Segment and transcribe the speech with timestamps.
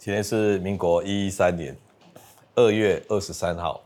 [0.00, 1.76] 今天是民国一一三年
[2.54, 3.82] 二月二十三号，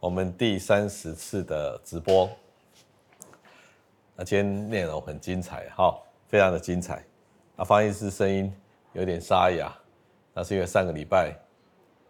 [0.00, 2.28] 我们第三十次的直播。
[4.16, 5.96] 那今天内容很精彩，哈，
[6.26, 7.04] 非常的精彩。
[7.54, 8.52] 那方医师声音
[8.94, 9.72] 有点沙哑，
[10.32, 11.32] 那是因为上个礼拜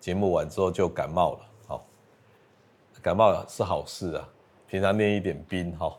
[0.01, 1.87] 节目完之后就感冒了，好，
[3.03, 4.27] 感冒是好事啊，
[4.67, 5.95] 平常练一点兵，哈，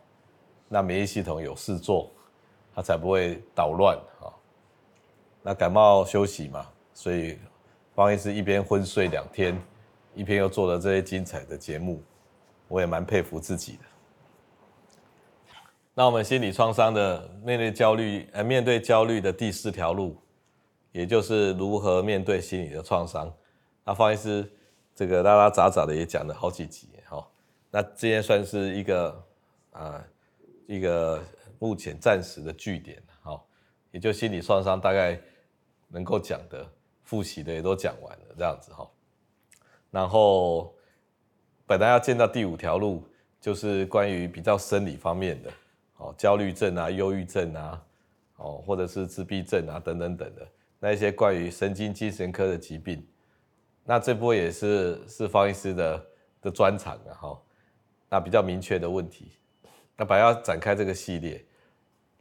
[0.67, 2.09] 那免疫系统有事做，
[2.73, 4.33] 它才不会捣乱，哈。
[5.43, 6.65] 那感冒休息嘛。
[6.95, 7.37] 所以，
[7.93, 9.61] 方医师一边昏睡两天，
[10.15, 12.01] 一边又做了这些精彩的节目，
[12.69, 13.79] 我也蛮佩服自己的。
[15.93, 20.15] 那我们心理创伤的面对焦虑，呃，面对焦虑的第四条路，
[20.93, 23.31] 也就是如何面对心理的创伤。
[23.83, 24.49] 那方医师
[24.95, 27.27] 这个拉拉杂杂的也讲了好几集，哈。
[27.69, 29.23] 那今天算是一个
[29.73, 30.01] 啊、
[30.65, 31.21] 一个
[31.59, 33.37] 目前暂时的据点，哈，
[33.91, 35.19] 也就心理创伤大概
[35.89, 36.65] 能够讲的。
[37.05, 38.89] 复习的也都讲完了，这样子哈。
[39.91, 40.75] 然后
[41.65, 43.07] 本来要见到第五条路，
[43.39, 45.51] 就是关于比较生理方面的，
[45.97, 47.85] 哦，焦虑症啊、忧郁症啊，
[48.37, 50.45] 哦，或者是自闭症啊等等等的
[50.79, 53.07] 那一些关于神经精神科的疾病。
[53.83, 56.05] 那这波也是是方医师的
[56.41, 57.41] 的专长啊，哈。
[58.09, 59.31] 那比较明确的问题，
[59.95, 61.45] 那本来要展开这个系列，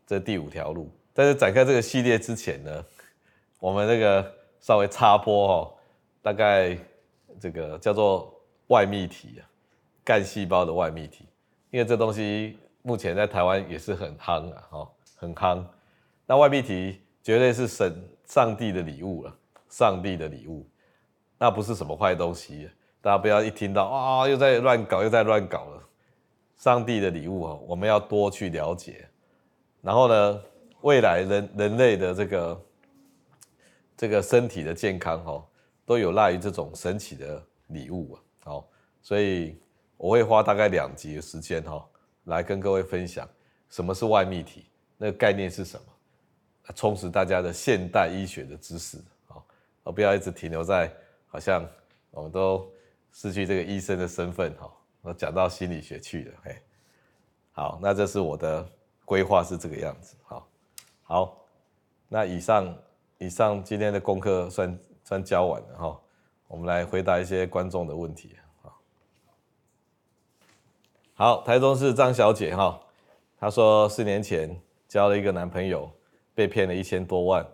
[0.06, 0.94] 这第五条路。
[1.12, 2.84] 但是展开这个系列之前呢，
[3.58, 4.43] 我们那个。
[4.64, 5.74] 稍微插播哦，
[6.22, 6.74] 大概
[7.38, 8.34] 这个叫做
[8.68, 9.44] 外泌体啊，
[10.02, 11.26] 干细胞的外泌体，
[11.70, 15.62] 因为这东西目前在台湾也是很夯啊，哈，很夯。
[16.24, 19.36] 那外泌体绝对是神上帝的礼物了，
[19.68, 20.66] 上帝的礼物，
[21.36, 22.70] 那不是什么坏东西，
[23.02, 25.82] 大家不要一听到啊又在乱搞又在乱搞了，
[26.56, 29.06] 上帝的礼物哦，我们要多去了解。
[29.82, 30.42] 然后呢，
[30.80, 32.58] 未来人人类的这个。
[34.04, 35.42] 这个身体的健康哈，
[35.86, 38.68] 都有赖于这种神奇的礼物啊，好，
[39.00, 39.58] 所以
[39.96, 41.82] 我会花大概两集的时间哈，
[42.24, 43.26] 来跟各位分享
[43.70, 44.66] 什么是外泌体，
[44.98, 45.86] 那个概念是什么，
[46.74, 49.42] 充实大家的现代医学的知识，好，
[49.84, 50.92] 而不要一直停留在
[51.26, 51.66] 好像
[52.10, 52.70] 我们都
[53.10, 56.58] 失去这个医生的身份哈，我讲到心理学去了，嘿，
[57.52, 58.68] 好，那这是我的
[59.06, 60.48] 规划是这个样子，好，
[61.04, 61.46] 好，
[62.06, 62.76] 那以上。
[63.18, 66.00] 以上今天的功课算算教完了哈，
[66.48, 68.36] 我们来回答一些观众的问题。
[71.14, 72.80] 好，台中市张小姐哈，
[73.38, 75.88] 她说四年前交了一个男朋友，
[76.34, 77.46] 被骗了一千多万，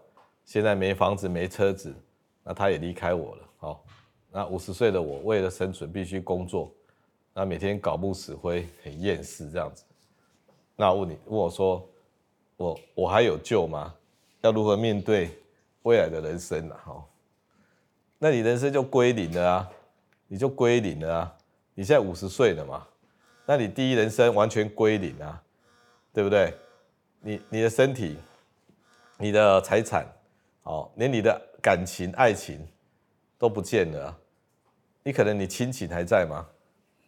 [0.46, 1.94] 现在没房子没车子，
[2.42, 3.42] 那他也离开我了。
[3.58, 3.84] 好，
[4.30, 6.72] 那五十岁的我为了生存必须工作，
[7.34, 9.84] 那每天搞不死灰，很厌世这样子。
[10.74, 11.86] 那问你，问我说，
[12.56, 13.94] 我我还有救吗？
[14.40, 15.36] 要如何面对？
[15.82, 17.04] 未来的人生了哈，
[18.18, 19.70] 那你人生就归零了啊，
[20.28, 21.36] 你就归零了啊，
[21.74, 22.86] 你现在五十岁了嘛，
[23.46, 25.42] 那你第一人生完全归零啊，
[26.12, 26.54] 对不对？
[27.20, 28.18] 你你的身体、
[29.16, 30.06] 你的财产，
[30.64, 32.66] 哦，连你的感情、爱情
[33.38, 34.18] 都不见了啊，
[35.02, 36.46] 你可能你亲情还在吗？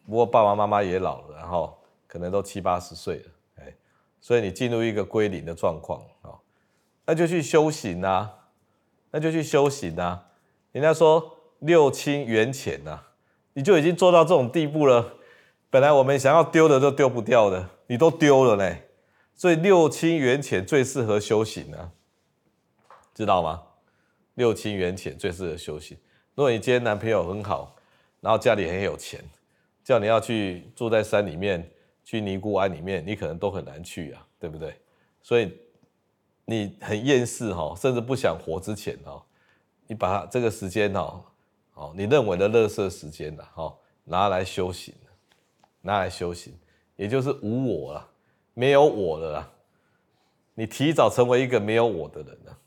[0.05, 3.75] 不过爸爸妈妈也老了，然后可能都七八十岁了，哎，
[4.19, 6.33] 所以你进入一个归零的状况啊，
[7.05, 8.39] 那就去修行啊。
[9.13, 10.25] 那就去修行啊！
[10.71, 12.99] 人家说六亲缘浅呐，
[13.53, 15.13] 你就已经做到这种地步了。
[15.69, 18.89] 本来我们想要丢的都丢不掉的，你都丢了嘞。
[19.35, 21.91] 所以六亲缘浅最适合修行啊，
[23.13, 23.61] 知道吗？
[24.33, 25.95] 六亲缘浅最适合修行。
[26.33, 27.75] 如果你今天男朋友很好，
[28.19, 29.23] 然后家里很有钱，
[29.83, 31.69] 叫你要去住在山里面，
[32.03, 34.73] 去尼姑庵里面，你可能都很难去啊，对不对？
[35.21, 35.55] 所以。
[36.45, 39.23] 你很厌世哈，甚至不想活之前哈，
[39.87, 41.23] 你把它这个时间哈，
[41.73, 43.73] 哦，你认为的垃圾时间了哈，
[44.03, 44.93] 拿来修行，
[45.81, 46.53] 拿来修行，
[46.97, 48.05] 也就是无我了，
[48.53, 49.49] 没有我了啦。
[50.55, 52.57] 你提早成为一个没有我的人了。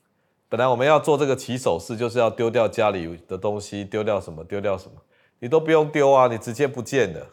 [0.48, 4.94] 本来我们要做这个起手式，就是要丢掉家里的东西，丢掉什么，丢掉什么，
[5.38, 7.26] 你都不用丢啊，你直接不见了。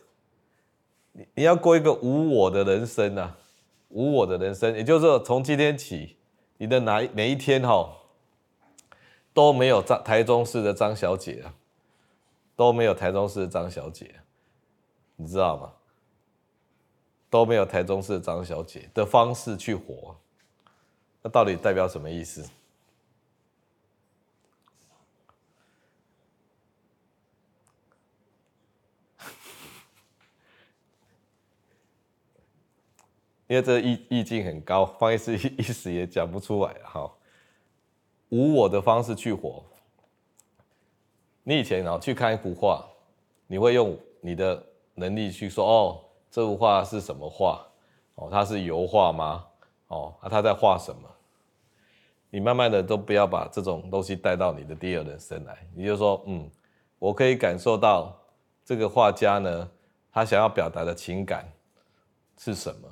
[1.14, 3.38] 你你要过一个无我的人生啊，
[3.88, 6.18] 无我的人生，也就是说从今天起。
[6.64, 7.94] 你的哪每一天哈
[9.34, 11.54] 都没有张台中市的张小姐啊，
[12.56, 14.16] 都没有台中市的张小姐，
[15.18, 15.74] 你知道吗？
[17.30, 20.16] 都没有台中市的张小姐的方式去活，
[21.22, 22.50] 那到底代表什么意思？
[33.54, 37.08] 因为这意意境很高，方医师一时也讲不出来哈。
[38.30, 39.64] 无我的方式去活，
[41.44, 42.84] 你以前啊去看一幅画，
[43.46, 44.66] 你会用你的
[44.96, 46.02] 能力去说哦，
[46.32, 47.64] 这幅画是什么画？
[48.16, 49.46] 哦，它是油画吗？
[49.90, 51.08] 哦，啊，他在画什么？
[52.32, 56.50] 你慢慢的都不要把这种东西带到你的第二人生来，你就说，嗯，
[56.98, 58.20] 我可以感受到
[58.66, 59.70] 这个画家呢，
[60.12, 61.48] 他想要表达的情感
[62.40, 62.90] 是什么？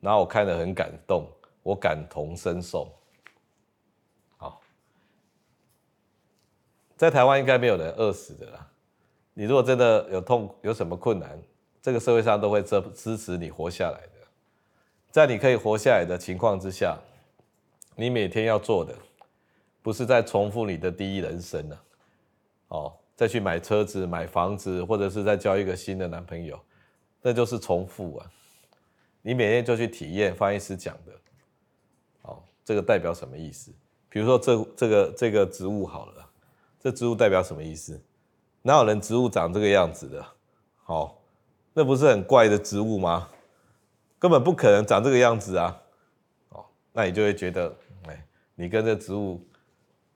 [0.00, 1.30] 然后我看得很感动，
[1.62, 2.90] 我感同身受。
[4.38, 4.60] 好，
[6.96, 8.66] 在台湾应该没有人饿死的啦。
[9.34, 11.38] 你如果真的有痛，有什么困难，
[11.80, 14.26] 这个社会上都会支支持你活下来的。
[15.10, 16.98] 在你可以活下来的情况之下，
[17.94, 18.94] 你每天要做的，
[19.82, 21.82] 不是在重复你的第一人生了，
[22.68, 26.58] 哦，再去买车子、买房子，或者是再交一个新的男朋友，
[27.20, 28.30] 那就是重复啊。
[29.22, 31.12] 你每天就去体验翻译师讲的，
[32.22, 33.72] 哦，这个代表什么意思？
[34.08, 36.30] 比如说这这个这个植物好了，
[36.80, 38.00] 这植物代表什么意思？
[38.62, 40.26] 哪有人植物长这个样子的？
[40.86, 41.16] 哦，
[41.72, 43.28] 那不是很怪的植物吗？
[44.18, 45.82] 根本不可能长这个样子啊！
[46.50, 47.74] 哦，那你就会觉得，
[48.06, 49.42] 哎，你跟这植物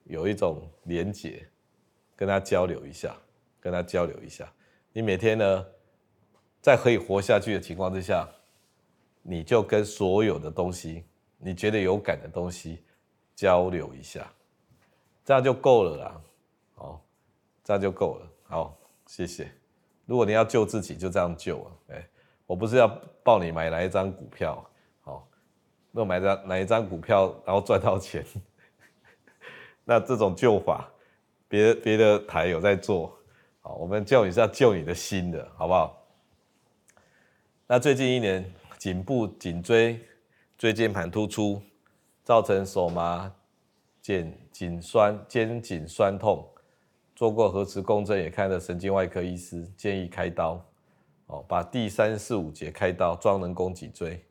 [0.03, 1.47] 有一种连结，
[2.15, 3.15] 跟它交流一下，
[3.59, 4.47] 跟它交流一下。
[4.93, 5.65] 你每天呢，
[6.61, 8.29] 在可以活下去的情况之下，
[9.27, 11.03] 你就跟所有的东西，
[11.37, 12.83] 你觉得有感的东西
[13.35, 14.31] 交流一下，
[15.23, 16.21] 这样就够了啦。
[16.75, 17.01] 哦，
[17.63, 18.27] 这样就够了。
[18.43, 18.77] 好，
[19.07, 19.51] 谢谢。
[20.05, 21.71] 如果你要救自己，就这样救啊！
[21.89, 22.07] 哎。
[22.47, 22.87] 我不是要
[23.23, 24.63] 抱你买哪一张股票，
[25.01, 25.27] 好，
[25.89, 28.23] 那买张哪一张股票，然后赚到钱，
[29.83, 30.87] 那这种救法，
[31.47, 33.17] 别别的台有在做，
[33.61, 35.99] 好，我们救你是要救你的心的，好不好？
[37.65, 38.47] 那最近一年
[38.85, 39.99] 颈部、颈椎、
[40.59, 41.59] 椎间盘突出，
[42.23, 43.33] 造成手麻、
[43.99, 46.47] 肩颈酸、肩颈酸痛，
[47.15, 50.63] 做过核磁共振，也看了神经外科医师，建议开刀。
[51.25, 54.23] 哦，把第三、四、五节开刀装人工脊椎，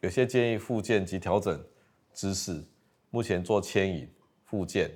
[0.00, 1.62] 有些建议复健及调整
[2.10, 2.64] 姿势。
[3.10, 4.10] 目前做牵引
[4.46, 4.90] 复健，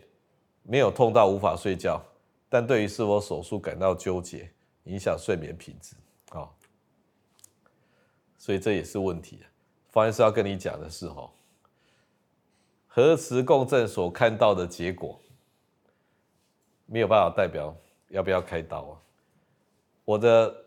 [0.62, 2.02] 没有痛到无法睡觉，
[2.49, 4.50] 但对于是否手术感到纠结，
[4.84, 5.94] 影响睡眠品质。
[6.31, 6.49] 哦，
[8.38, 9.40] 所以这也是问题。
[9.90, 11.31] 方医师要跟你讲的是，哦，
[12.87, 15.20] 核磁共振所看到的结果，
[16.87, 17.76] 没有办法代表
[18.08, 18.96] 要不要开刀啊。
[20.06, 20.64] 我的。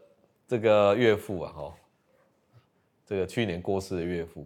[0.47, 1.73] 这个岳父啊，哈，
[3.05, 4.45] 这个去年过世的岳父，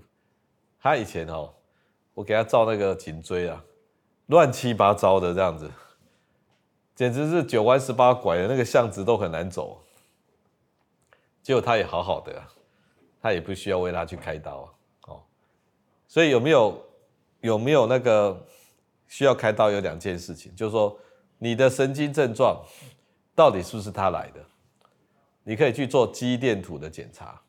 [0.79, 1.51] 他以前哦，
[2.13, 3.65] 我给他照那个颈椎啊，
[4.27, 5.71] 乱七八糟的这样子，
[6.93, 9.81] 简直是九弯十八拐的，那个巷子都很难走。
[11.41, 12.47] 结果他也好好的啊，
[13.25, 14.69] 他也不需要为他去开刀啊，
[15.07, 15.23] 哦，
[16.07, 16.79] 所以有没有
[17.41, 18.45] 有没有那个
[19.07, 19.71] 需要开刀？
[19.71, 20.95] 有两件事情，就是说
[21.39, 22.63] 你的神经症状
[23.33, 24.45] 到底是不是他来的？
[25.43, 27.41] 你可以去做肌电图的检查，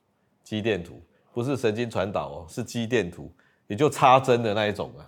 [0.42, 0.98] 肌电图
[1.30, 3.30] 不是神经传导哦，是肌电图，
[3.66, 5.04] 也就插针的那一种啊。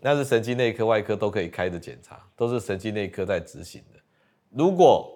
[0.00, 4.00] 那是神经内科、外科都可以开的检查，都是神经内科在执行的。
[4.48, 5.14] 如果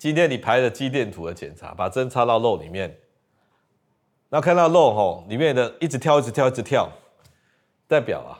[0.00, 2.98] 今天你排了肌电图的检查，把针插到肉里面，
[4.34, 6.90] 那看到肉吼里面的一直跳、一直跳、一直跳，
[7.86, 8.34] 代表啊，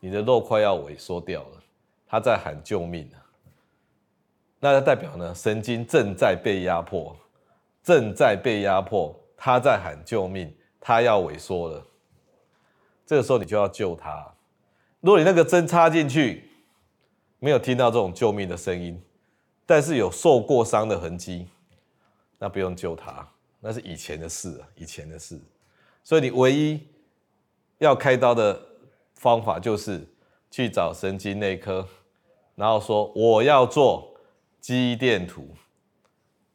[0.00, 1.62] 你的肉快要萎缩掉了，
[2.08, 3.22] 它在喊救命啊。
[4.58, 7.16] 那代表呢，神经正在被压迫，
[7.80, 11.80] 正在被压迫，他在喊救命，他要萎缩了。
[13.06, 14.26] 这个时候你就要救他。
[14.98, 16.50] 如果你那个针插进去，
[17.38, 19.00] 没有听到这种救命的声音，
[19.64, 21.46] 但是有受过伤的痕迹，
[22.36, 23.28] 那不用救他，
[23.66, 25.40] 那是以前的事啊，以前的事。
[26.04, 26.80] 所以你唯一
[27.78, 28.60] 要开刀的
[29.14, 30.06] 方法就是
[30.50, 31.86] 去找神经内科，
[32.54, 34.12] 然后说我要做。
[34.58, 35.48] 肌电图，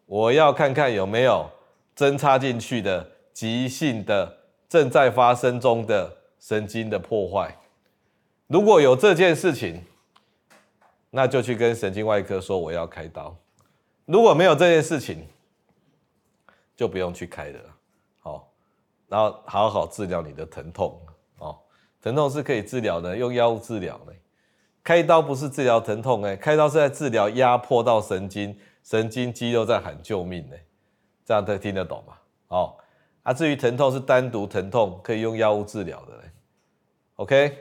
[0.05, 1.49] 我要看看有没有
[1.95, 4.37] 针插进去的急性的
[4.67, 7.57] 正在发生中的神经的破坏。
[8.47, 9.81] 如果有这件事情，
[11.11, 13.33] 那就去跟神经外科说我要开刀。
[14.03, 15.25] 如果没有这件事情，
[16.81, 17.59] 就不用去开了。
[18.21, 18.51] 好，
[19.07, 20.99] 然后好好治疗你的疼痛。
[21.37, 21.59] 哦，
[22.01, 24.13] 疼痛是可以治疗的，用药物治疗的。
[24.83, 30.55] 开刀不是治疗疼痛哎，开刀是在治疗压迫到神经，神经肌肉在喊救命呢，
[31.23, 32.17] 这样都听得懂吗？
[32.47, 32.75] 哦，
[33.21, 36.31] 啊，至于疼痛是单独疼痛，可以用药物治疗的嘞。
[37.17, 37.57] OK，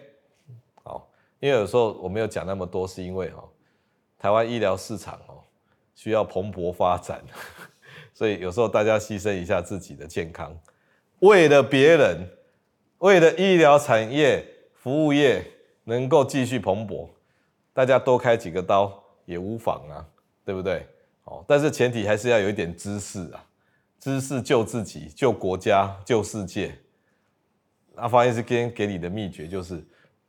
[0.82, 1.10] 好，
[1.40, 3.46] 因为有时候我没有讲那么多，是因为哦，
[4.16, 5.44] 台湾医疗市场哦
[5.94, 7.22] 需要蓬勃发展，
[8.20, 10.54] 所以有时候大家牺牲一下自己的健康，
[11.20, 12.28] 为了别人，
[12.98, 15.42] 为了医疗产业、服务业。
[15.84, 17.08] 能够继续蓬勃，
[17.72, 20.06] 大家多开几个刀也无妨啊，
[20.44, 20.86] 对不对？
[21.24, 23.44] 哦，但是前提还是要有一点知识啊，
[23.98, 26.72] 知识救自己、救国家、救世界。
[27.96, 29.82] 那方医师今天给你的秘诀就是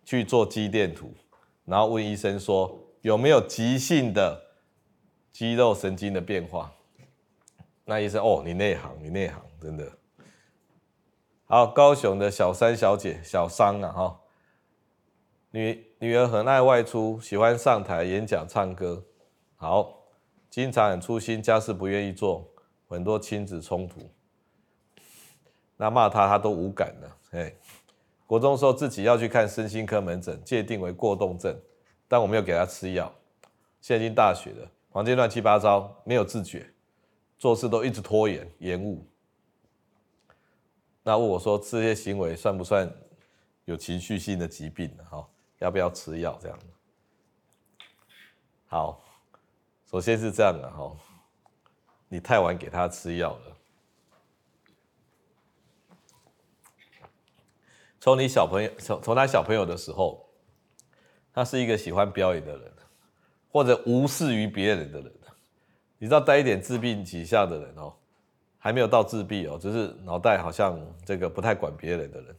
[0.04, 1.14] 去做肌电图，
[1.66, 4.42] 然后问医生说有没有急性的
[5.32, 6.74] 肌肉神经的变化。
[7.92, 9.86] 那医生哦，你内行，你内行，真的。
[11.46, 14.20] 好，高雄的小三小姐，小商啊哈，
[15.50, 19.04] 女女儿很爱外出，喜欢上台演讲、唱歌，
[19.58, 20.06] 好，
[20.50, 22.50] 经常很粗心，家事不愿意做，
[22.88, 24.10] 很多亲子冲突。
[25.76, 27.18] 那骂她，她都无感了。
[27.32, 27.54] 哎，
[28.26, 31.54] 国中时候自己要去看身心科门诊，界定为过动症，
[32.08, 33.14] 但我没有给她吃药。
[33.82, 36.66] 现在已经大学了，房间乱七八糟，没有自觉，
[37.42, 39.04] 做事都一直拖延、延误。
[41.02, 42.88] 那问我说，这些行为算不算
[43.66, 45.04] 有情绪性的疾病呢？
[45.06, 46.38] 哈，要不要吃药？
[46.40, 46.60] 这样。
[48.68, 49.04] 好，
[49.90, 50.96] 首先是这样的哈，
[52.10, 53.58] 你太晚给他吃药了。
[58.00, 60.30] 从你小朋友从从他小朋友的时候，
[61.34, 62.72] 他是一个喜欢表演的人，
[63.52, 65.12] 或者无视于别人的人。
[66.02, 67.94] 你知道带一点自闭倾向的人哦。
[68.64, 72.36] 还没有到自闭哦，只是脑袋好像这个不太管别人的人，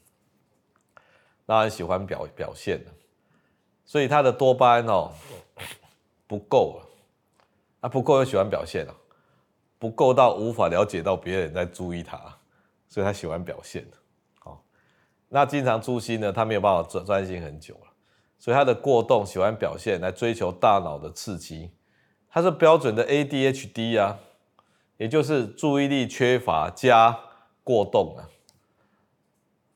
[1.45, 2.81] 那很喜欢表表现，
[3.85, 5.11] 所以他的多巴胺哦
[6.28, 6.88] 不够了，
[7.81, 8.95] 啊不够又喜欢表现了，
[9.81, 12.16] 不够到无法了解到别人在注意他，
[12.88, 13.85] 所以他喜欢表现，
[14.45, 14.61] 哦，
[15.28, 17.92] 那经常粗心呢，他没有办法专专心很久了，
[18.38, 21.73] 所以他的过动喜欢表现来追求大脑的刺激，
[22.33, 24.19] 他是标准的 ADHD 啊。
[24.99, 27.19] 也就是注意力缺乏加
[27.65, 28.31] 过动啊，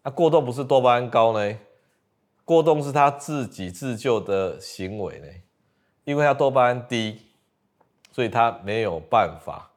[0.04, 1.58] 那过动不是多巴胺高呢？
[2.44, 5.26] 过动是他自己自救的行为呢，
[6.04, 7.22] 因为他多巴胺低，
[8.12, 9.68] 所以他没有办法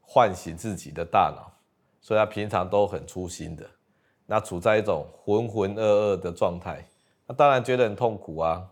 [0.00, 1.52] 唤醒自己的大脑，
[2.00, 3.64] 所以他平常都很粗心的，
[4.24, 6.84] 那处在一种浑浑噩噩的状态，
[7.28, 8.70] 那当然觉得很痛苦啊，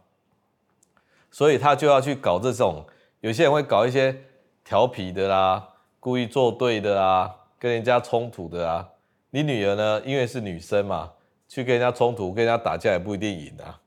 [1.30, 2.84] 所以他就要去搞这种，
[3.24, 4.14] 有些人会搞一些
[4.62, 5.70] 调皮的啦。
[5.98, 8.86] 故意作对的啊，跟人家冲突的啊，
[9.30, 10.02] 你女儿呢？
[10.04, 11.10] 因为是女生嘛，
[11.48, 13.80] 去跟人家冲突，跟人家打架也不一定赢啊，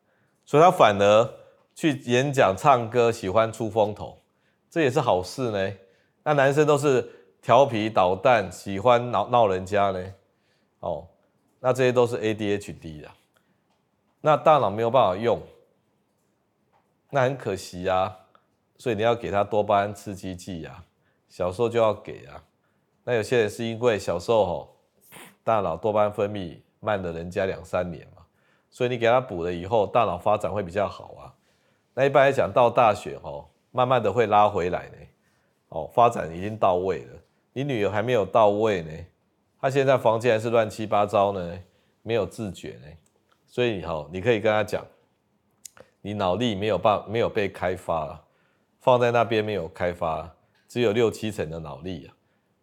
[0.44, 1.34] 所以她反而
[1.76, 4.20] 去演讲、唱歌，喜欢出风头，
[4.72, 5.74] 这也是好事呢。
[6.24, 7.08] 那男生都是
[7.40, 10.14] 调皮捣蛋，喜欢闹闹人家呢，
[10.80, 11.08] 哦，
[11.60, 13.14] 那这些都是 ADHD 啊，
[14.22, 15.40] 那大脑没有办法用，
[17.12, 18.18] 那很可惜啊，
[18.78, 20.84] 所以你要给他多巴胺刺激剂啊。
[21.30, 22.42] 小时候就要给啊，
[23.04, 24.78] 那有些人是因为小时候吼，
[25.44, 28.24] 大脑多巴胺分泌慢了人家两三年嘛，
[28.70, 31.34] 所以你给他补了以后，大脑发展会比较好啊。
[31.94, 34.96] 那一般来讲，到大学吼，慢慢的会拉回来呢，
[35.70, 37.14] 哦，发展已经到位了。
[37.54, 38.92] 你女儿还没有到位呢，
[39.60, 41.60] 她现在房间还是乱七八糟呢，
[42.04, 42.88] 没有自觉呢，
[43.48, 44.86] 所以吼，你可以跟她讲，
[46.02, 48.24] 你脑力没有办没有被开发了，
[48.88, 50.34] 放在那边没有开发。
[50.66, 52.16] 只有六七成的脑力啊！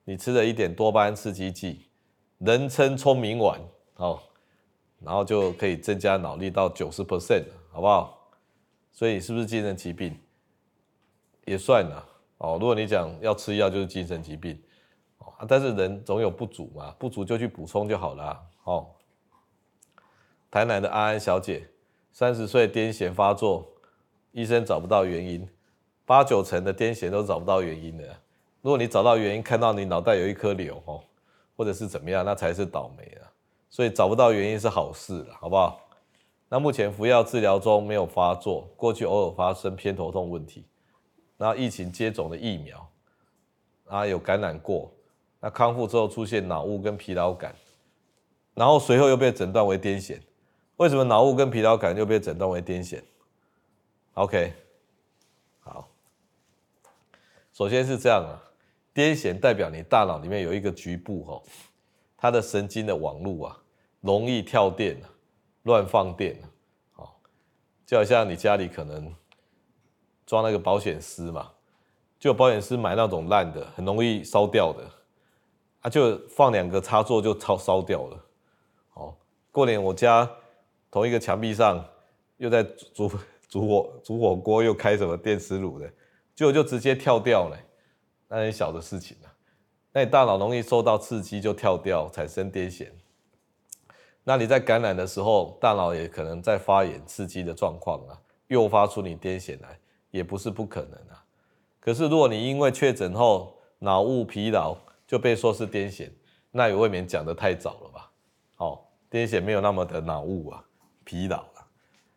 [0.04, 1.90] 你吃了一点多巴胺刺激剂，
[2.38, 3.60] 人称聪明丸
[3.96, 4.18] 哦，
[5.00, 8.32] 然后就可以增加脑力到九十 percent，好不好？
[8.90, 10.18] 所以是不是精神疾病？
[11.44, 12.02] 也算了
[12.38, 12.56] 哦。
[12.58, 14.58] 如果你讲要吃药就是精神疾病
[15.18, 18.86] 哦，但是人总有不足嘛，不足就去补充就好了哦。
[20.50, 21.68] 台南的安安小姐，
[22.12, 23.70] 三十岁癫痫发作，
[24.32, 25.46] 医生找不到原因。
[26.06, 28.04] 八九成的癫痫都找不到原因的。
[28.62, 31.02] 如果你找到原因，看到你脑袋有一颗瘤哦，
[31.56, 33.30] 或者是怎么样，那才是倒霉了。
[33.68, 35.80] 所以找不到原因是好事了，好不好？
[36.48, 40.64] 那目前服药治疗中没有发作，过去偶尔发生偏头痛问题。
[41.36, 42.88] 那疫情接种的疫苗，
[43.86, 44.90] 啊有感染过，
[45.40, 47.54] 那康复之后出现脑雾跟疲劳感，
[48.54, 50.18] 然后随后又被诊断为癫痫。
[50.76, 53.02] 为什么脑雾跟疲劳感又被诊断为癫痫
[54.14, 54.52] ？OK，
[57.54, 58.34] 首先是这样啊，
[58.92, 61.42] 癫痫代表你大脑里面有一个局部哈，
[62.16, 63.56] 它的神经的网络啊，
[64.00, 65.06] 容易跳电啊，
[65.62, 66.50] 乱放电啊，
[66.94, 67.20] 好，
[67.86, 69.14] 就好像你家里可能
[70.26, 71.52] 装那个保险丝嘛，
[72.18, 74.90] 就保险丝买那种烂的，很容易烧掉的，
[75.82, 78.24] 啊，就放两个插座就烧烧掉了，
[78.94, 79.14] 哦，
[79.52, 80.28] 过年我家
[80.90, 81.88] 同一个墙壁上
[82.38, 83.08] 又在煮
[83.48, 85.88] 煮火煮火锅，又开什么电磁炉的。
[86.34, 87.58] 就就直接跳掉了，
[88.28, 89.32] 那很小的事情啊。
[89.92, 92.88] 那你大脑容易受到刺激就跳掉，产生癫痫。
[94.24, 99.78] 那你在感染的时候，大脑也可能在发炎刺激的状况啊，诱发出你癫痫来，
[100.10, 101.22] 也不是不可能啊。
[101.78, 104.76] 可是如果你因为确诊后脑雾疲劳
[105.06, 106.10] 就被说是癫痫，
[106.50, 108.10] 那也未免讲得太早了吧？
[108.56, 110.64] 好，癫痫没有那么的脑雾啊，
[111.04, 111.68] 疲劳啊。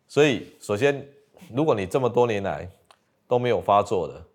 [0.07, 1.05] 所以首先，
[1.53, 2.67] 如果你这么多年来
[3.27, 4.25] 都没有发作的，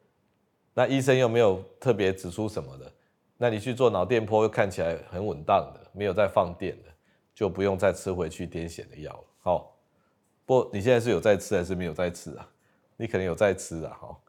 [0.75, 2.93] 那医生又没有特别指出什么的，
[3.37, 6.89] 那你去做脑电波又看起来很稳当的，没有再放电的，
[7.35, 9.25] 就不用再吃回去癫痫的药了。
[9.41, 9.77] 好，
[10.45, 12.49] 不，你现在是有在吃还是没有在吃啊？
[12.97, 14.23] 你可能有在吃啊，好。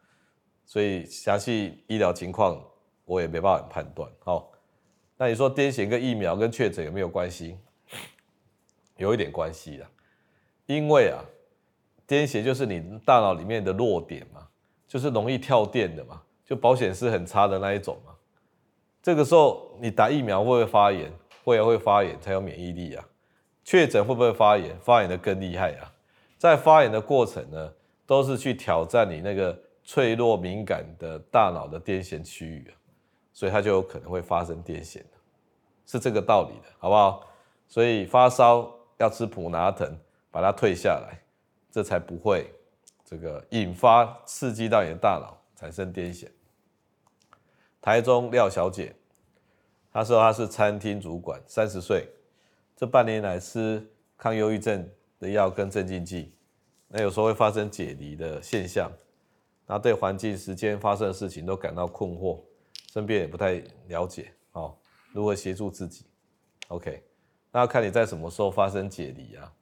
[0.66, 2.60] 所以详细医疗情况
[3.06, 4.10] 我也没办法判断。
[4.20, 4.50] 好，
[5.18, 7.58] 那你说癫痫跟疫苗跟确诊有没有关系？
[8.98, 9.86] 有一点关系的，
[10.68, 11.20] 因为啊，
[12.08, 14.48] 癫痫就是你大脑里面的弱点嘛，
[14.94, 18.14] 就是容易跳电的嘛，就保险丝很差的那一种嘛。
[19.02, 21.12] 这个时候你打疫苗会不会发炎？
[21.44, 23.04] 会啊，会发炎才有免疫力啊。
[23.64, 24.78] 确诊会不会发炎？
[24.82, 25.92] 发炎的更厉害啊。
[26.38, 27.74] 在发炎的过程呢，
[28.06, 29.58] 都是去挑战你那个。
[29.86, 32.74] 脆弱敏感的大脑的癫痫区域啊，
[33.34, 35.02] 所以它就有可能会发生癫痫，
[35.86, 37.28] 是这个道理的，好不好？
[37.68, 39.94] 所以发烧要吃普拿疼，
[40.32, 41.20] 把它退下来，
[41.70, 42.50] 这才不会
[43.14, 46.28] 这个引发刺激到你的大脑产生癫痫。
[47.80, 48.96] 台中廖小姐，
[49.92, 52.10] 她说她是餐厅主管，三十岁，
[52.76, 54.90] 这半年来吃抗忧郁症
[55.20, 56.34] 的药跟镇静剂，
[56.88, 58.92] 那有时候会发生解离的现象。
[59.68, 62.40] 那对环境、时间发生的事情都感到困惑，
[62.92, 64.76] 身边也不太了解，哦，
[65.12, 66.06] 如何协助自己
[66.70, 67.04] ？OK，
[67.52, 69.54] 那要看你在什么时候发生解离啊？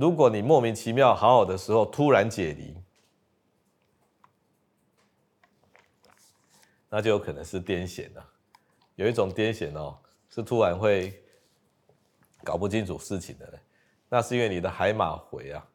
[0.00, 2.74] 如果你莫名其妙好好的时候突然解离，
[6.88, 8.26] 那就有可能是癫痫了。
[8.94, 9.98] 有一种癫痫哦，
[10.30, 11.22] 是突然会
[12.42, 13.60] 搞不清楚事情的，
[14.08, 15.68] 那是因为你的海马回啊，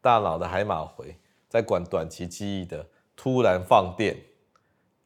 [0.00, 1.16] 大脑的海马回。
[1.48, 4.16] 在管短期记忆的突然放电，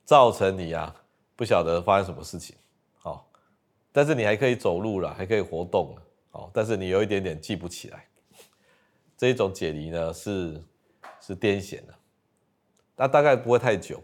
[0.04, 0.94] 造成你啊
[1.34, 2.56] 不晓得发生什么事情，
[2.94, 3.30] 好，
[3.92, 8.08] 但是你还可以走路了，还可以活动了，好，但是你有一点点记不起来，
[9.16, 10.62] 这一种解离呢是
[11.20, 11.94] 是癫痫的，
[12.96, 14.02] 那大概不会太久，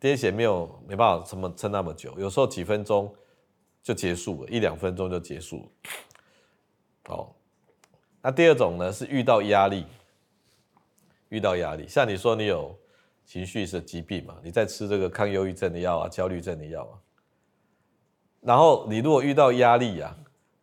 [0.00, 3.14] 癫痫没有没办法撑撑那么久，有时候几分钟
[3.82, 5.68] 就结束了，一两分钟就结束了，
[7.08, 7.36] 好，
[8.22, 9.86] 那第二种呢是遇到压力。
[11.32, 12.76] 遇到压力，像你说你有
[13.24, 14.36] 情绪是疾病嘛？
[14.42, 16.98] 你在吃这个抗忧郁症的药啊，焦虑症的药啊。
[18.40, 20.12] 然后你如果遇到压力啊，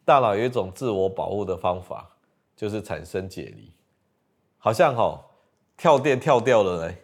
[0.04, 2.14] 大脑有一种自我保护的方法，
[2.54, 3.72] 就是产生解离，
[4.68, 5.24] 好像哈、哦、
[5.78, 6.96] 跳电跳掉了呢，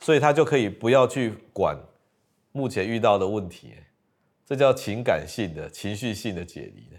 [0.00, 1.78] 所以他就可以不要去管
[2.52, 3.74] 目前遇到的问题，
[4.46, 6.98] 这叫情感性的、情绪性的解离呢，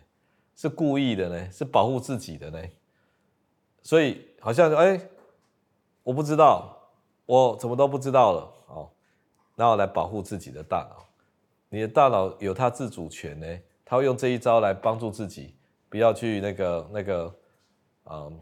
[0.56, 2.62] 是故意的呢，是保护自己的呢，
[3.82, 5.02] 所以好像哎。
[6.04, 6.78] 我不知道，
[7.26, 8.88] 我怎么都不知道了哦。
[9.56, 11.04] 然后来保护自己的大脑，
[11.68, 15.56] 你的大脑有它自主权呢，它会用这一招来帮助自己，
[15.90, 17.36] 不要去那个那个，
[18.04, 18.40] 嗯，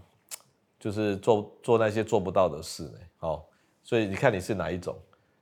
[0.83, 2.99] 就是做做那些做不到的事呢。
[3.19, 3.41] 哦，
[3.81, 4.99] 所以你看你是哪一种，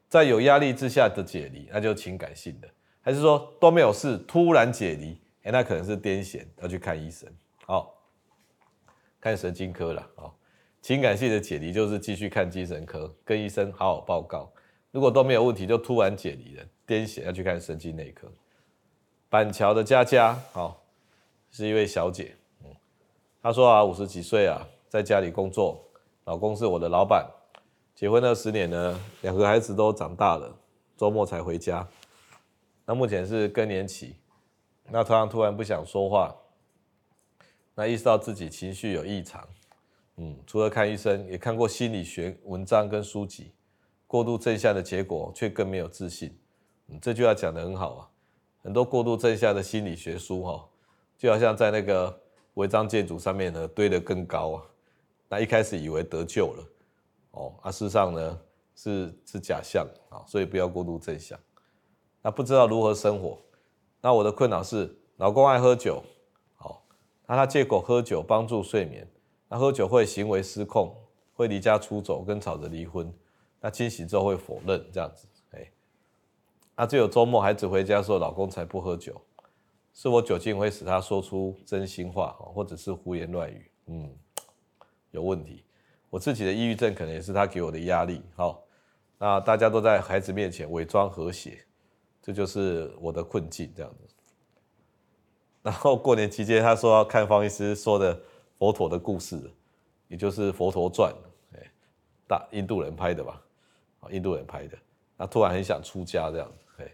[0.08, 2.69] 在有压力之下的解离，那就情感性的，
[3.01, 7.27] 还是说都没有事，突然解离，哎，那可能是癫痫，要去看医生，
[7.65, 7.91] 好，
[9.19, 10.38] 看神经科了，好。
[10.80, 14.51] 情感性的解离就是继续看精神科，跟医生好好报告。
[14.91, 18.32] 如果都没有问题，就突然解离了，癫痫要去看神经内科。
[19.27, 20.84] 板桥的佳佳，好，
[21.49, 22.75] 是一位小姐，嗯，
[23.41, 25.82] 她说啊，五十几岁啊，在家里工作，
[26.25, 27.25] 老公是我的老板，
[27.95, 30.54] 结婚二十年呢，两个孩子都长大了，
[30.97, 31.88] 周末才回家。
[32.86, 34.17] 那目前是更年期，
[34.89, 36.36] 那突然突然不想说话，
[37.73, 39.47] 那意识到自己情绪有异常。
[40.17, 43.54] 嗯，除了看医生，也看过心理学文章跟书籍，
[44.08, 46.38] 过度正向的结果却更没有自信。
[46.88, 48.10] 嗯，这句话讲得很好啊，
[48.62, 50.67] 很多过度正向的心理学书哈，
[51.17, 52.21] 就好像在那个
[52.56, 54.65] 违章建筑上面呢堆得更高啊。
[55.32, 56.63] 那一开始以为得救了，
[57.32, 58.39] 哦，啊，事实上呢
[58.76, 61.39] 是是假象啊，所以不要过度正向。
[62.22, 63.38] 那不知道如何生活，
[64.02, 66.04] 那我的困扰是老公爱喝酒，
[66.56, 66.84] 好，
[67.26, 69.10] 那他借口喝酒帮助睡眠。
[69.48, 70.94] 那喝酒会行为失控，
[71.34, 73.10] 会离家出走，跟吵着离婚。
[73.62, 75.72] 那清醒之后会否认这样子，哎，
[76.76, 79.15] 那只有周末孩子回家的时候，老公才不喝酒。
[79.94, 83.72] 是我酒精会使他说出真心话，或者是胡言乱语。
[83.88, 84.13] 嗯，
[85.12, 85.63] 有问题。
[86.10, 88.21] 我自己的抑郁症可能也是他给我的压力。
[88.36, 88.63] 好，
[89.17, 91.63] 那大家都在孩子面前伪装和谐，
[92.21, 94.13] 这就是我的困境这样子。
[95.62, 98.19] 然后过年期间，他说要看方医师说的。
[98.62, 99.41] 佛陀的故事，
[100.08, 101.12] 也就是《佛陀传》，
[101.58, 101.71] 哎，
[102.28, 103.41] 大印度人拍的吧？
[104.02, 104.78] 啊，印度人拍的，
[105.17, 106.91] 他突然很想出家这样子。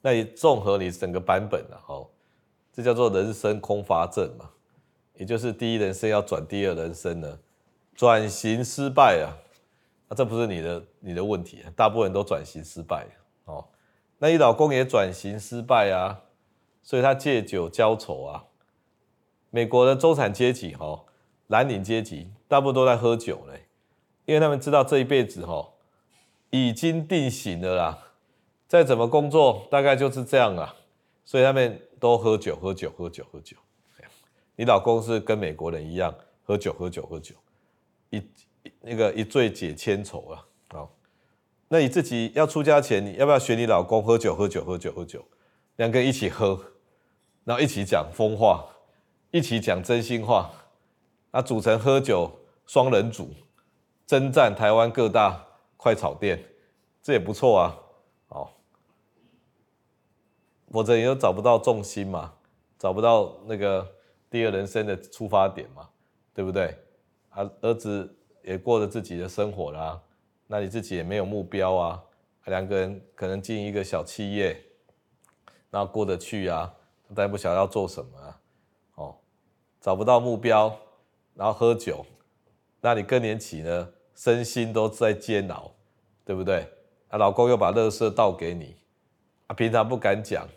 [0.00, 2.10] 那你综合你整个版本了，哦，
[2.72, 4.50] 这叫做人生空乏症嘛，
[5.14, 7.38] 也就是第一人生要转第二人生呢，
[7.94, 9.36] 转型失败啊，
[10.08, 13.06] 那这不是你的你的问题，大部分人都转型失败
[13.44, 13.64] 哦。
[14.18, 16.22] 那你老公也转型失败啊，
[16.82, 18.44] 所以他借酒浇愁啊。
[19.50, 21.04] 美国的中产阶级哈，
[21.48, 23.52] 蓝领阶级大部分都在喝酒呢，
[24.24, 25.72] 因为他们知道这一辈子哈
[26.50, 27.98] 已经定型了啦。
[28.66, 30.74] 再怎么工作，大概就是这样啊，
[31.26, 33.54] 所以他们都喝酒，喝酒，喝酒，喝酒。
[34.56, 37.34] 你老公是跟美国人一样，喝酒，喝酒，喝酒，
[38.10, 38.22] 一
[38.80, 40.46] 那个一醉解千愁啊。
[40.68, 40.94] 好，
[41.68, 45.24] 那你自己要出家前，你要不要学你老公喝酒，喝酒，喝酒，喝酒，
[45.76, 46.58] 两个人一起喝，
[47.44, 48.64] 然后一起讲疯话，
[49.30, 50.50] 一起讲真心话，
[51.30, 52.30] 啊，组成喝酒
[52.66, 53.30] 双人组，
[54.06, 55.44] 征战台湾各大
[55.76, 56.44] 快炒店，
[57.02, 57.78] 这也不错啊。
[58.28, 58.50] 哦
[60.70, 62.32] 否则你又找不到重心嘛，
[62.78, 63.86] 找不到那个
[64.32, 65.88] 第二人生的出发点嘛，
[66.32, 66.74] 对不对？
[67.28, 70.02] 啊，儿子也过着自己的生活啦，
[70.46, 72.02] 那你自己也没有目标啊，
[72.46, 74.58] 两个人可能经营一个小企业，
[75.70, 76.74] 那过得去啊，
[77.14, 78.40] 但不晓得要做什么啊，
[78.94, 79.16] 哦，
[79.78, 80.74] 找不到目标，
[81.34, 82.04] 然后喝酒，
[82.80, 85.70] 那你更年期呢，身心都在煎熬，
[86.24, 86.66] 对不对？
[87.08, 88.76] 啊，老公又把乐色倒给你，
[89.46, 90.48] 啊，平常不敢讲。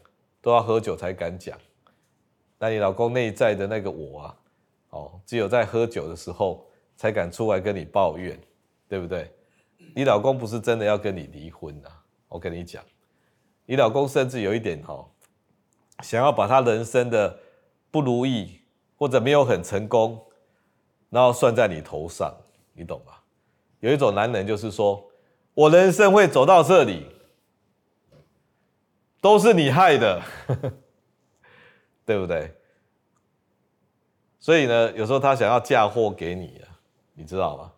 [0.41, 1.57] 都要喝酒才敢讲，
[2.57, 4.35] 那你老公内在的那个我啊，
[4.89, 6.65] 哦，只有在喝酒的时候
[6.95, 8.39] 才敢出来跟你抱怨，
[8.87, 9.31] 对不对？
[9.93, 11.91] 你老公不是真的要跟你离婚啊，
[12.27, 12.83] 我跟你讲，
[13.65, 15.05] 你老公甚至有一点哦，
[16.01, 17.37] 想要把他人生的
[17.91, 18.59] 不如意
[18.97, 20.21] 或者没有很成功，
[21.09, 22.35] 然后算在你头上，
[22.73, 23.13] 你懂吗？
[23.79, 25.05] 有一种男人就是说，
[25.53, 27.05] 我人生会走到这里。
[29.21, 30.21] 都是你害的，
[32.05, 32.53] 对不对？
[34.39, 36.79] 所以呢，有时候他想要嫁祸给你啊，
[37.13, 37.71] 你知道吗？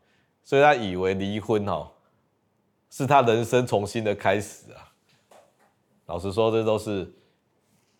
[0.44, 1.90] 所以他以为离婚哦，
[2.90, 4.92] 是他人生重新的开始啊。
[6.08, 7.10] 老实说，这都是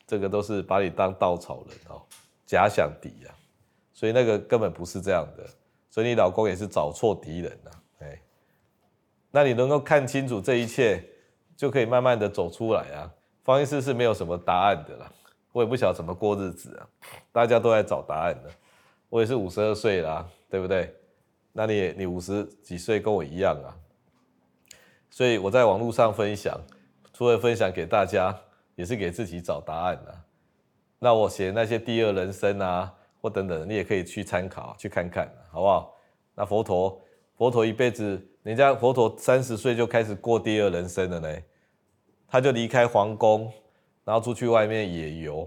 [0.06, 2.02] 这个都是把你当稻草人哦，
[2.46, 3.32] 假想敌啊。
[3.94, 5.46] 所以那个根本不是这样的。
[5.90, 8.22] 所以你老公也是找错敌人了，哎。
[9.32, 11.04] 那你能够看清楚这一切，
[11.56, 13.12] 就可以慢慢的走出来啊。
[13.44, 15.12] 方医师是没有什么答案的啦，
[15.58, 16.88] 我也不晓得怎么过日子啊，
[17.32, 18.50] 大家都在找答案的。
[19.10, 20.94] 我也是五十二岁啦，对不对？
[21.52, 23.74] 那你你五十几岁跟我一样啊，
[25.10, 26.56] 所以我在网络上分享，
[27.12, 28.40] 除了分享给大家，
[28.76, 30.16] 也是给自己找答案的。
[31.00, 35.92] 那我写那些第二人生啊，或等等，你也可以去参考去看看，好不好？
[36.36, 37.02] 那佛陀，
[37.36, 41.36] 佛陀一辈子，人家佛陀三十岁就开始过第二人生了呢。
[42.28, 43.52] 他就离开皇宫，
[44.08, 45.46] 然后出去外面野游，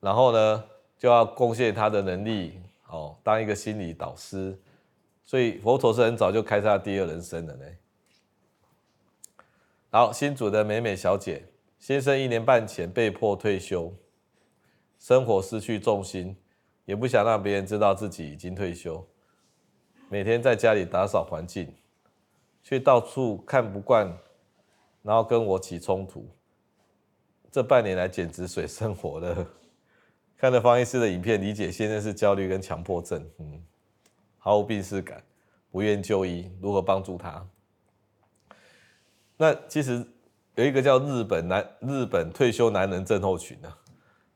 [0.00, 0.64] 然后呢
[0.96, 4.58] 就要贡献他的能力哦，当一个心理导师。
[5.22, 7.66] 所以佛陀是很早就开始他第二人生了呢。
[9.90, 11.44] 好，新主的美美小姐，
[11.78, 13.92] 先生一年半前被迫退休，
[14.98, 16.34] 生活失去重心，
[16.86, 19.06] 也不想让别人知道自己已经退休，
[20.08, 21.70] 每天在家里打扫环境，
[22.62, 24.10] 却到处看不惯。
[25.02, 26.26] 然后跟我起冲突，
[27.52, 29.46] 这半年来简直水深火热。
[30.38, 33.62] 看了方医师的影片，理解现在是焦虑跟强迫症，嗯，
[34.38, 35.22] 毫无病识感，
[35.70, 37.46] 不愿就医，如何帮助他？
[39.36, 40.02] 那其实
[40.54, 43.70] 有一个叫日本男日本退休男人症候群呢。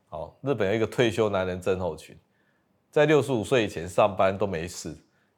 [0.09, 2.15] 好，日本有一个退休男人症候群，
[2.91, 4.95] 在六十五岁以前上班都没事，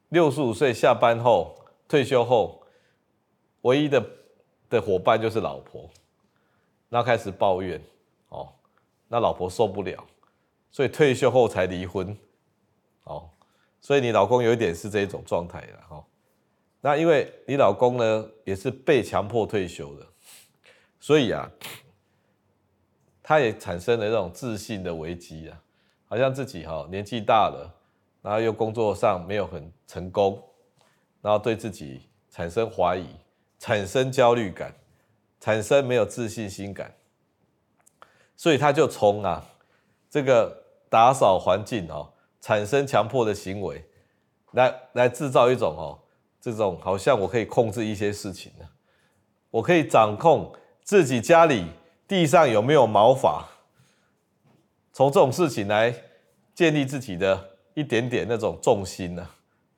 [0.10, 1.56] 六十五岁下班后
[1.88, 2.62] 退休后，
[3.62, 4.06] 唯一的。
[4.70, 5.90] 的伙伴就是老婆，
[6.90, 7.80] 那开始抱怨，
[8.30, 8.52] 哦，
[9.08, 10.04] 那老婆受不了，
[10.72, 12.18] 所以退休后才离婚，
[13.04, 13.30] 哦，
[13.80, 16.04] 所以你老公有一点是这种状态的，哦，
[16.82, 20.08] 那因为你老公呢也是被强迫退休的，
[21.00, 21.50] 所以啊，
[23.22, 25.62] 他也产生了这种自信的危机啊，
[26.08, 27.72] 好像自己哈年纪大了，
[28.22, 30.42] 然后又工作上没有很成功，
[31.22, 33.08] 然后对自己产生怀疑。
[33.62, 34.74] 产生焦虑感，
[35.40, 36.94] 产生没有自信心感，
[38.36, 39.46] 所以他就从啊
[40.10, 43.84] 这个打扫环境哦，产生强迫的行为，
[44.52, 46.00] 来来制造一种哦
[46.42, 48.66] 这种好像我可以控制一些事情呢，
[49.50, 51.68] 我可以掌控自己家里
[52.08, 53.48] 地上有没有毛发，
[54.92, 55.94] 从这种事情来
[56.54, 59.30] 建立自己的一点点那种重心呢，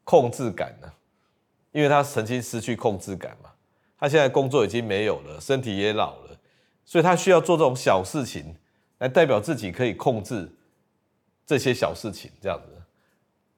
[0.03, 0.91] 控制感呢，
[1.71, 3.51] 因为他曾经失去控制感嘛。
[4.01, 6.35] 他现在工作已经没有了，身体也老了，
[6.83, 8.55] 所以他需要做这种小事情
[8.97, 10.51] 来代表自己可以控制
[11.45, 12.81] 这些小事情，这样子。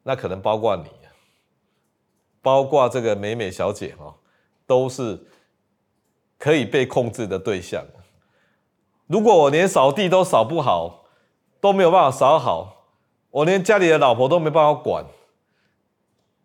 [0.04, 0.90] 那可能包括你，
[2.42, 4.14] 包括这个美美小姐哈，
[4.68, 5.18] 都是
[6.38, 7.86] 可以被控制的对象。
[9.08, 11.06] 如果我连扫地都扫不好，
[11.62, 12.90] 都没有办法扫好，
[13.30, 15.06] 我连家里的老婆都没办法管，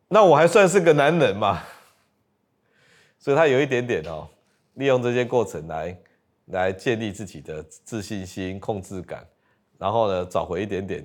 [0.06, 1.64] 那我还算是个男人吗？
[3.28, 4.26] 所以他有一点点哦，
[4.76, 5.94] 利用这些过程来
[6.46, 9.28] 来建立自己的自信心、控制感，
[9.76, 11.04] 然后呢，找回一点点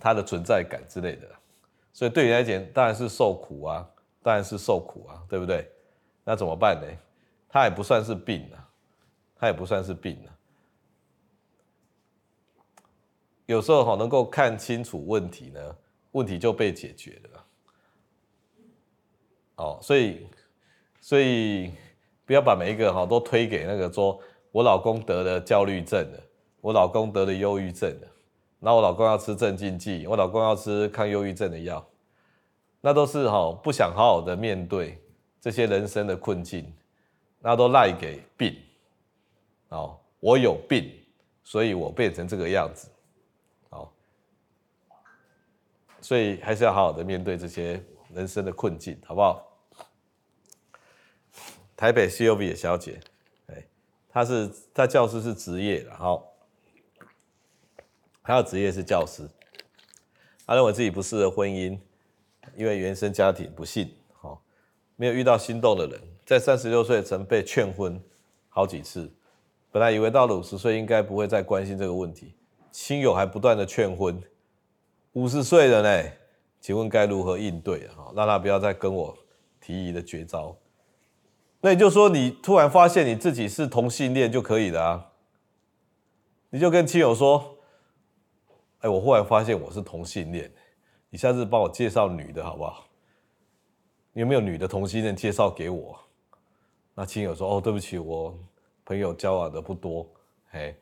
[0.00, 1.28] 他的存在感之类的。
[1.92, 3.88] 所以对你来讲，当然是受苦啊，
[4.20, 5.64] 当然是受苦啊，对不对？
[6.24, 6.88] 那怎么办呢？
[7.48, 8.68] 他也不算是病啊，
[9.36, 10.34] 他也不算是病啊。
[13.46, 15.76] 有时候哈，能够看清楚问题呢，
[16.10, 17.44] 问题就被解决了。
[19.54, 20.26] 哦，所以。
[21.00, 21.72] 所以
[22.26, 24.20] 不要把每一个哈都推给那个说，
[24.52, 26.20] 我老公得了焦虑症了，
[26.60, 28.08] 我老公得了忧郁症了，
[28.60, 31.86] 然后我老公要吃镇静剂，我老公要吃抗忧郁症的药，
[32.80, 35.00] 那都是哈不想好好的面对
[35.40, 36.70] 这些人生的困境，
[37.40, 38.54] 那都赖给病，
[39.68, 40.90] 哦，我有病，
[41.44, 42.90] 所以我变成这个样子，
[43.70, 43.88] 哦，
[46.00, 47.82] 所以还是要好好的面对这些
[48.12, 49.47] 人生的困境，好不好？
[51.78, 52.98] 台北 COB 的小姐，
[53.46, 53.64] 哎，
[54.08, 56.34] 她是她教师是职业的，好，
[58.24, 59.22] 她的职业是教师，
[60.44, 61.78] 她认为自己不适合婚姻，
[62.56, 63.88] 因为原生家庭不幸，
[64.20, 64.42] 好，
[64.96, 68.02] 没有遇到心动的人，在三十六岁曾被劝婚
[68.48, 69.08] 好几次，
[69.70, 72.34] 本来以为到了五十岁应该不会再关心这个问题，
[72.72, 74.20] 亲友还不断的劝婚，
[75.12, 76.10] 五十岁了呢，
[76.60, 78.10] 请问该如何应对啊？
[78.16, 79.16] 让他不要再跟我
[79.60, 80.58] 提议的绝招。
[81.60, 85.12] 那也就是说，你突然发现你自己是同性恋就可以了啊？
[86.50, 87.58] 你就跟亲友说
[88.80, 90.50] ：“哎，我忽然发现我是同性恋，
[91.10, 92.86] 你下次帮我介绍女的好不好？
[94.12, 95.98] 你有没有女的同性恋介绍给我？”
[96.94, 98.38] 那亲友说：“哦，对不起，我
[98.84, 100.08] 朋友交往的不多。”
[100.50, 100.74] 嘿，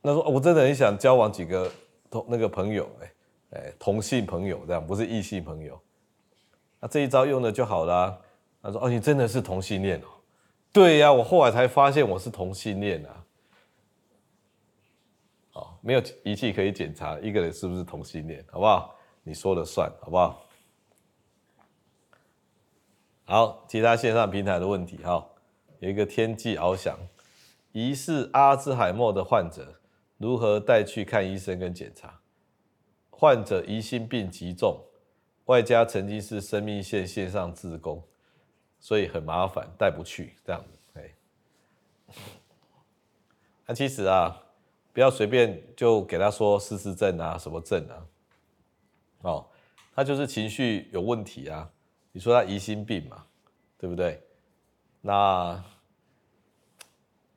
[0.00, 1.70] 那说我真的很想交往几个
[2.08, 3.12] 同那个朋友，哎
[3.58, 5.78] 哎，同性朋友这样，不是异性朋友。
[6.80, 8.22] 那这一招用的就好了。
[8.62, 10.06] 他说：“哦，你真的是同性恋哦？
[10.72, 13.24] 对呀，我后来才发现我是同性恋啊。
[15.54, 18.94] 哦，没有仪器可以检查一个人是不是同性恋，好不好？
[19.22, 20.42] 你说了算，好不好？
[23.24, 25.26] 好，其他线上平台的问题哈，
[25.80, 26.98] 有一个天际翱翔，
[27.72, 29.80] 疑似阿兹海默的患者
[30.16, 32.20] 如何带去看医生跟检查？
[33.10, 34.80] 患者疑心病极重，
[35.46, 38.02] 外加曾经是生命线线上志工。”
[38.80, 40.78] 所以很麻烦，带不去这样子。
[40.94, 42.14] 哎，
[43.66, 44.40] 那其实啊，
[44.92, 48.06] 不要随便就给他说失智症啊，什么症啊，
[49.22, 49.46] 哦，
[49.94, 51.70] 他就是情绪有问题啊。
[52.12, 53.26] 你说他疑心病嘛，
[53.76, 54.22] 对不对？
[55.00, 55.62] 那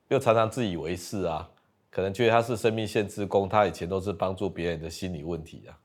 [0.08, 1.50] 又常常自以为是啊，
[1.90, 5.78] 可能觉得他是生命线之工，他以前都是帮助别人的心理问题啊，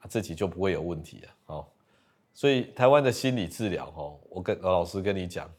[0.00, 1.66] 他自己就不会有问题啊，哦。
[2.36, 5.50] 所以台湾的心理治疗，哦，我跟老师跟你讲，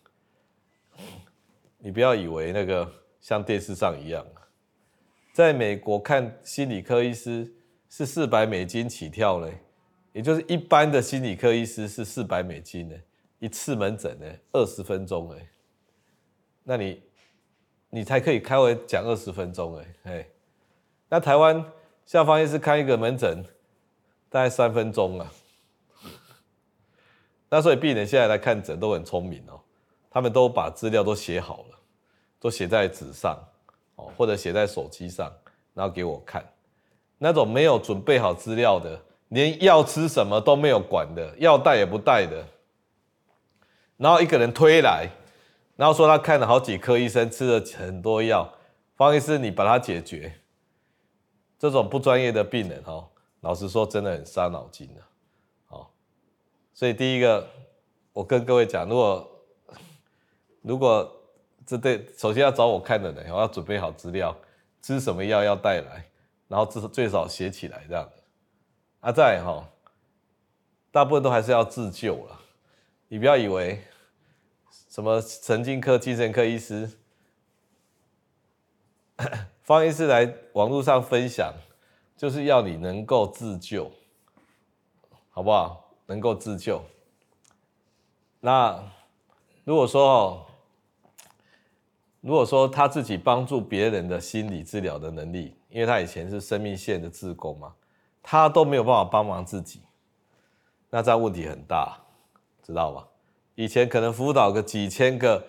[1.80, 2.88] 你不要以为那个
[3.20, 4.24] 像电视上一样，
[5.34, 7.52] 在美国看心理科医师
[7.90, 9.58] 是四百美金起跳嘞，
[10.14, 12.96] 也就是一般的心理科医师是四百美金呢，
[13.40, 15.50] 一次门诊呢二十分钟哎，
[16.64, 17.02] 那你
[17.90, 20.28] 你才可以开会讲二十分钟哎，哎，
[21.10, 21.66] 那台湾
[22.06, 23.44] 像方医师开一个门诊
[24.30, 25.34] 大概三分钟啊。
[27.50, 29.60] 那所以病人现在来看诊都很聪明哦，
[30.10, 31.80] 他们都把资料都写好了，
[32.40, 33.38] 都写在纸上
[33.96, 35.32] 哦，或者写在手机上，
[35.74, 36.46] 然后给我看。
[37.18, 42.46] 那种没有准备好资料的，连药吃什么都没有管的，药带也不带的，
[43.96, 45.08] 然后一个人推来，
[45.76, 48.54] 然后说他看了好几科医生，吃了很多药，
[48.96, 50.34] 方医师你把它解决。
[51.58, 53.08] 这种不专业的病人哦，
[53.42, 55.02] 老实说真的很伤脑筋的。
[56.78, 57.50] 所以第一个，
[58.14, 59.42] 我跟各位讲，如果
[60.62, 61.12] 如果
[61.66, 64.38] 这对，首先要找我看的人，我要准备好资料，
[64.80, 66.06] 吃什么药要带来，
[66.48, 68.24] 然后至少最少写起来这样的。
[69.00, 69.68] 啊，再哈，
[70.92, 72.40] 大部分都还是要自救了。
[73.08, 73.82] 你不要以为
[74.88, 76.92] 什么神经科、精神科医师，
[79.64, 81.56] 方医师来网络上分享，
[82.16, 83.92] 就是要你能够自救，
[85.32, 85.87] 好不好？
[86.08, 86.82] 能够自救，
[88.40, 88.82] 那
[89.64, 90.46] 如果说，
[92.22, 97.76] 如果说他自己帮助别人的心理治疗的能力，因为他以前是生命线的志工嘛，
[98.24, 99.82] 他都没有办法帮忙自己，
[100.90, 101.98] 那这样问题很大，
[102.64, 103.06] 知道吗？
[103.56, 105.46] 以前可能辅导个几千个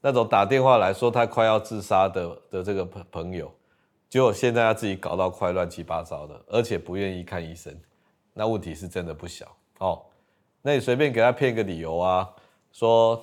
[0.00, 3.52] 那种打电话来说他快要自杀的的这个朋朋友，
[4.08, 7.78] 结果现在他自己搞到快乱七八糟的，而且不愿意看医生，
[8.34, 9.46] 那问题是真的不小
[9.80, 10.02] 哦。
[10.62, 12.26] 那你随便给他骗一个理由啊，
[12.72, 13.22] 说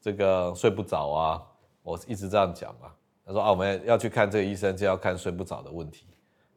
[0.00, 1.42] 这个睡不着啊，
[1.82, 2.92] 我一直这样讲嘛。
[3.24, 6.06] 他说啊，我们要去看这个医生，就要看睡不着的问题，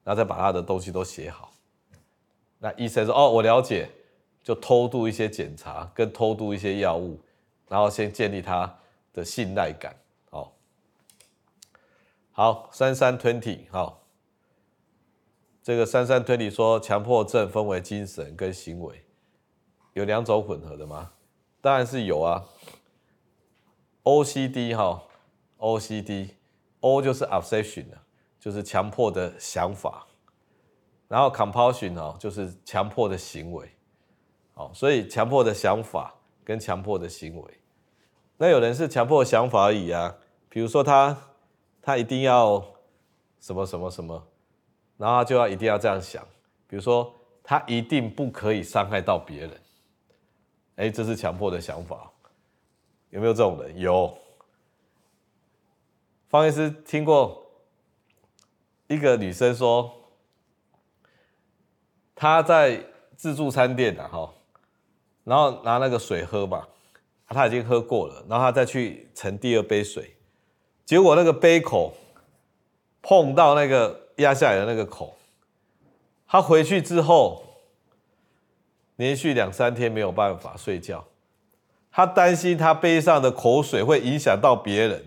[0.03, 1.51] 然后再把他的东西都写好。
[2.57, 3.89] 那医生说哦，我了解。
[4.41, 7.19] 就偷渡一些检查，跟偷渡一些药物，
[7.67, 8.73] 然后先建立他
[9.13, 9.95] 的信赖感。
[10.31, 10.53] 好，
[12.31, 14.01] 好，三三 twenty，好，
[15.61, 19.03] 这个三三 twenty 说强迫症分为精神跟行为，
[19.93, 21.11] 有两种混合的吗？
[21.61, 22.43] 当然是有啊。
[24.03, 25.03] OCD 哈
[25.59, 27.85] ，OCD，O 就是 obsession
[28.39, 30.07] 就是强迫的想法，
[31.07, 33.69] 然后 compulsion 哦，就是强迫的行为。
[34.55, 37.59] 哦，所以强迫的想法跟强迫的行为，
[38.37, 40.15] 那有人是强迫想法而已啊，
[40.49, 41.15] 比如说他
[41.81, 42.65] 他一定要
[43.39, 44.27] 什么什么什么，
[44.97, 46.25] 然后他就要一定要这样想，
[46.67, 49.61] 比如说他一定不可以伤害到别人，
[50.79, 52.09] 哎，这是强迫的想法，
[53.09, 53.77] 有没有这种人？
[53.77, 54.17] 有。
[56.29, 57.45] 方医师听过
[58.87, 59.91] 一个女生说，
[62.15, 62.81] 她在
[63.17, 64.33] 自助餐店的哈。
[65.25, 66.65] 然后拿那个水喝嘛，
[67.27, 70.15] 她已经喝过了，然后她再去盛第二杯水，
[70.85, 71.93] 结果那个杯口
[73.01, 75.17] 碰到那个压下来的那个口，
[76.25, 77.43] 她回去之后
[78.99, 81.07] 连续两三天没有办法睡觉，
[81.89, 85.05] 他担心他杯上的口水会影响到别人，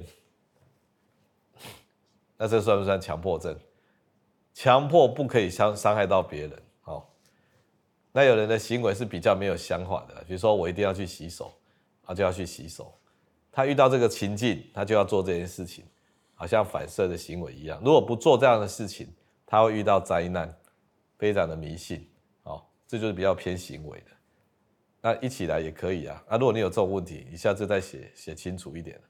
[2.38, 3.54] 那这算不算强迫症？
[4.54, 6.52] 强迫不可以伤伤害到别人。
[8.14, 11.52] 那有人的行为是比较没有想法的，比如说我一定要去洗手，
[12.02, 12.94] 他就要去洗手。
[13.50, 15.84] 他遇到这个情境，他就要做这件事情，
[16.34, 17.78] 好像反射的行为一样。
[17.84, 19.06] 如果不做这样的事情，
[19.46, 20.54] 他会遇到灾难，
[21.18, 22.06] 非常的迷信。
[22.92, 24.06] 这就是比较偏行为的。
[25.00, 26.22] 那一起来也可以啊。
[26.28, 29.00] 那如果你有这种问题，你下次再写写清楚一点。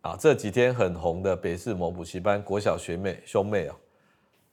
[0.00, 3.76] 啊，这几天很红的北市某补习班国小学妹兄妹啊，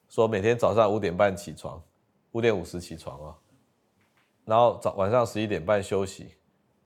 [0.10, 1.82] 说每天早上五点半起床。
[2.34, 3.38] 五点五十起床啊，
[4.44, 6.32] 然后早晚上十一点半休息，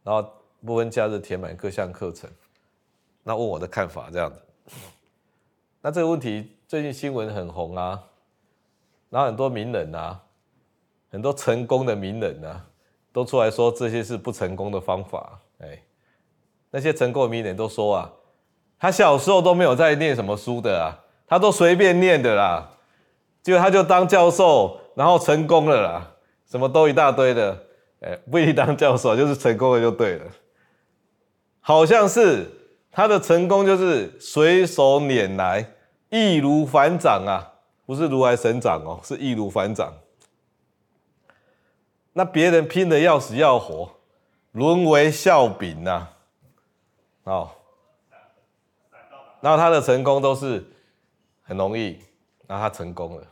[0.03, 0.31] 然后
[0.63, 2.29] 部分假日填满各项课程。
[3.23, 4.39] 那问我的看法这样子，
[5.81, 8.07] 那这个问题最近新闻很红啊，
[9.09, 10.23] 然后很多名人啊，
[11.11, 12.65] 很多成功的名人啊，
[13.11, 15.39] 都出来说这些是不成功的方法。
[15.59, 15.81] 哎，
[16.71, 18.11] 那些成功的名人都说啊，
[18.79, 22.69] 他小时候都没有在念什么书的啊，他都随便念的啦，
[23.41, 24.77] 结果他就当教授。
[24.95, 26.11] 然后成功了啦，
[26.45, 27.57] 什么都一大堆的，
[28.01, 30.25] 哎，不一定当教授，就是成功了就对了。
[31.61, 32.45] 好像是
[32.91, 35.65] 他的成功就是随手拈来，
[36.09, 37.39] 易如反掌啊，
[37.85, 39.93] 不是如来神掌哦，是易如反掌。
[42.13, 43.89] 那别人拼得要死要活，
[44.51, 46.07] 沦为笑柄呐，
[47.23, 47.51] 哦，
[49.41, 50.65] 然后他的成功都是
[51.43, 51.99] 很容易，
[52.47, 53.23] 然后他成功了。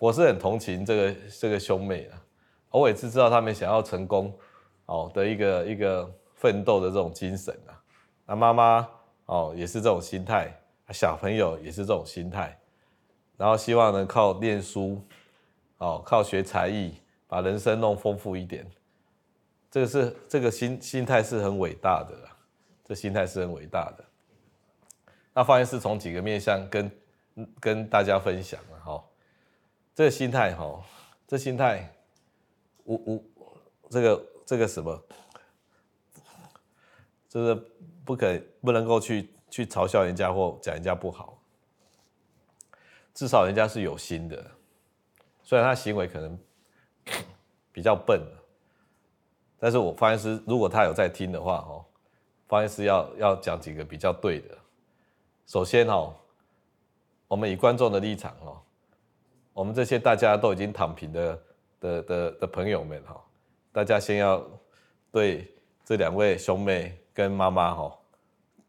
[0.00, 2.12] 我是很同情这个这个兄妹的，
[2.70, 4.32] 我也是知道他们想要成功，
[4.86, 7.74] 哦的一个一个奋斗的这种精神啊。
[8.24, 8.88] 那妈妈
[9.26, 10.56] 哦也是这种心态，
[10.90, 12.56] 小朋友也是这种心态，
[13.36, 15.04] 然后希望能靠念书，
[15.78, 16.94] 哦靠学才艺，
[17.26, 18.64] 把人生弄丰富一点。
[19.70, 22.16] 这个是这个心心态是很伟大的，
[22.84, 24.04] 这心态是很伟大的。
[25.34, 26.90] 那方医师从几个面向跟
[27.60, 29.04] 跟大家分享了哈。
[29.94, 30.82] 这个心态哈，
[31.26, 31.92] 这心态
[32.84, 33.22] 我我
[33.90, 35.04] 这个这个什么，
[37.28, 37.54] 就是
[38.04, 41.38] 不可不能够去去嘲笑人家或讲人家不好，
[43.12, 44.50] 至少人家是有心的，
[45.48, 46.38] 虽然他行为可能
[47.72, 48.20] 比较笨，
[49.58, 51.82] 但是我方医师如果他有在听的话哦，
[52.46, 54.58] 方医师要要讲几个比较对的。
[55.46, 56.14] 首先哦，
[57.26, 58.60] 我们以观众的立场哦。
[59.54, 61.42] 我们这些大家都已经躺平的
[61.80, 63.18] 的的的朋友们哈，
[63.72, 64.46] 大家先要
[65.10, 65.50] 对
[65.82, 67.98] 这两位兄妹跟妈妈哈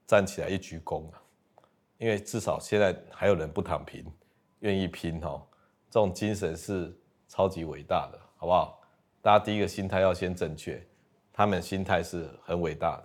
[0.07, 1.03] 站起来一鞠躬，
[1.97, 4.09] 因为至少现在还有人不躺平，
[4.59, 5.45] 愿意拼哈，
[5.89, 6.95] 这种精神是
[7.27, 8.79] 超级伟大的，好不好？
[9.21, 10.81] 大家第一个心态要先正确，
[11.33, 13.03] 他们心态是很伟大的。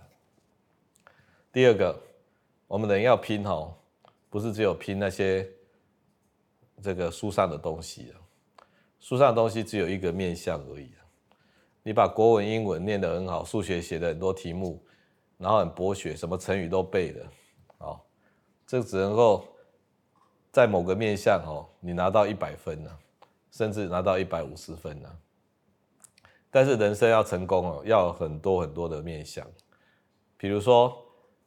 [1.50, 1.98] 第二个，
[2.66, 3.74] 我们人要拼哦，
[4.28, 5.48] 不是只有拼那些
[6.82, 8.12] 这个书上的东西，
[9.00, 10.90] 书上的东西只有一个面向而已。
[11.82, 14.84] 你把国文、英文念得很好，数学写的很多题目，
[15.36, 17.32] 然后很博学，什么成语都背了，
[17.78, 18.00] 哦，
[18.66, 19.46] 这只能够
[20.54, 22.98] 在某个面向哦，你拿到一百分呢，
[23.50, 25.18] 甚至拿到一百五十分呢。
[26.48, 29.44] 但是人生要成功哦，要很多很多的面向。
[30.36, 30.96] 比如说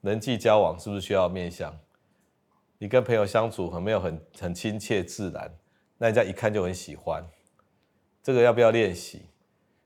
[0.02, 1.74] 人际交往是不是需要面向？
[2.78, 5.50] 你跟朋友相处很没有很很亲切自然，
[5.98, 7.26] 那人家一看就很喜欢。
[8.22, 9.22] 这个要不要练习？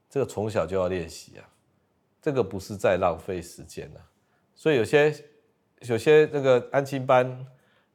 [0.09, 1.47] 这个从小就要练习啊，
[2.19, 4.01] 这个不是在浪费时间啊。
[4.55, 5.13] 所以有些
[5.81, 7.45] 有些那个安亲班，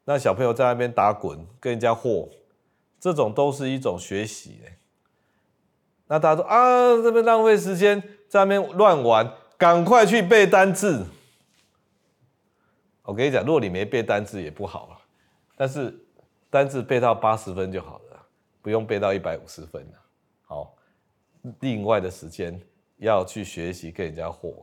[0.09, 2.29] 那小朋友在那边打滚，跟人家和，
[3.01, 4.61] 这种都是一种学习。
[6.07, 9.29] 那大家说啊，这边浪费时间，在那边乱玩，
[9.59, 11.05] 赶快去背单字。
[13.03, 14.99] 我跟你讲，如果你没背单字也不好了，
[15.57, 15.93] 但是
[16.51, 18.27] 单字背到八十分就好了，
[18.63, 19.99] 不用背到一百五十分了。
[20.45, 20.73] 好，
[21.59, 22.61] 另外的时间
[22.99, 24.55] 要去学习跟人家和，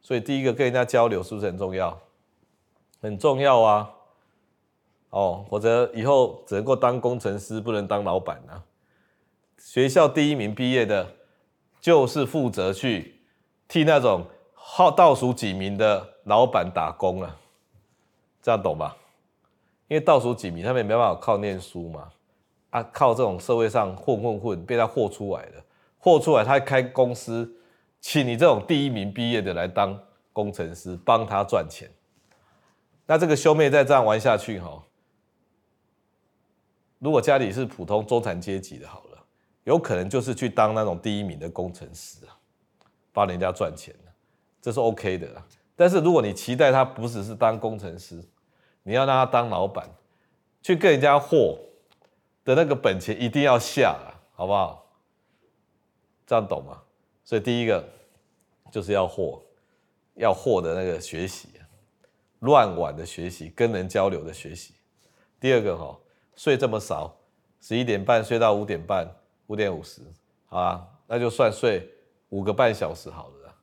[0.00, 2.00] 所以第一个跟人家交流是不是很重要？
[3.00, 3.90] 很重要啊！
[5.12, 8.64] 哦，否则以后只能够当工程师，不能当老板啊。
[9.58, 11.06] 学校第一名毕业的，
[11.82, 13.20] 就是负责去
[13.68, 17.38] 替那种号倒数几名的老板打工了，
[18.40, 18.96] 这样懂吧？
[19.88, 22.08] 因为倒数几名他们也没办法靠念书嘛，
[22.70, 25.62] 啊，靠这种社会上混混混被他混出来的，
[25.98, 27.54] 混出来他开公司，
[28.00, 29.96] 请你这种第一名毕业的来当
[30.32, 31.90] 工程师，帮他赚钱。
[33.04, 34.82] 那这个兄妹再这样玩下去哈，
[37.02, 39.26] 如果家里是普通中产阶级的，好了。
[39.64, 42.38] 有可能就是去当那种第一名的工程师啊，
[43.12, 43.92] 帮人家赚钱，
[44.60, 45.28] 这是 OK 的。
[45.74, 48.22] 但是如果你期待他不只是当工程师，
[48.84, 49.90] 你要让他当老板，
[50.62, 51.58] 去跟人家货
[52.44, 53.98] 的那个本钱一定要下，
[54.32, 54.86] 好不好？
[56.24, 56.80] 这样懂吗？
[57.24, 57.84] 所以第一个
[58.70, 59.42] 就是要货，
[60.14, 61.48] 要货的那个学习，
[62.40, 64.74] 乱玩的学习，跟人交流的学习。
[65.40, 65.98] 第二个哈，
[66.36, 67.16] 睡这么少，
[67.60, 69.08] 十一点半睡到五点半。
[69.48, 70.00] 五点五十，
[70.46, 71.86] 好啊，那就算睡
[72.30, 73.54] 五个半小时好了。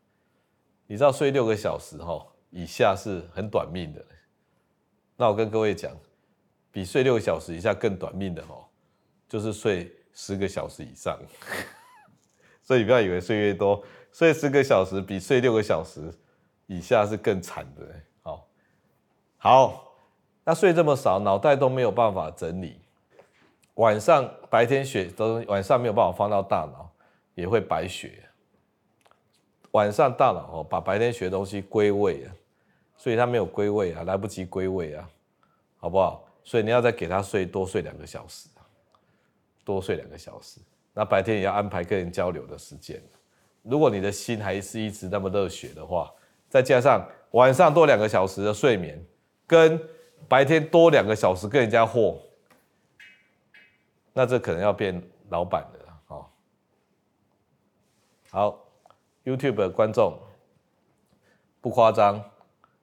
[0.86, 4.06] 你知道睡六个小时哈以下是很短命的。
[5.16, 5.92] 那我跟各位讲，
[6.70, 8.54] 比睡六个小时以下更短命的哈，
[9.28, 11.18] 就是睡十个小时以上。
[12.62, 16.14] 所以你不要以为睡越多，睡十个小时比睡六个小时
[16.68, 17.96] 以下是更惨的。
[18.22, 18.48] 好，
[19.38, 19.89] 好，
[20.50, 22.82] 他睡这么少，脑袋都没有办法整理。
[23.76, 26.90] 晚上白天学都晚上没有办法放到大脑，
[27.36, 28.24] 也会白学。
[29.74, 32.34] 晚上大脑哦，把白天学的东西归位啊，
[32.98, 35.08] 所以他没有归位啊，来不及归位啊，
[35.78, 36.26] 好不好？
[36.44, 38.50] 所以你要再给他睡多睡两个小时，
[39.64, 40.60] 多睡两个小时。
[40.96, 43.00] 那白天也要安排跟人交流的时间。
[43.62, 46.12] 如果你的心还是一直那么热血的话，
[46.50, 49.00] 再加上晚上多两个小时的睡眠，
[49.46, 49.80] 跟
[50.28, 52.20] 白天多两个小时跟人家货。
[54.14, 56.26] 那这可能要变老板的了，哦。
[58.30, 58.66] 好
[59.24, 60.20] ，YouTube 的观众
[61.62, 62.24] 不夸张，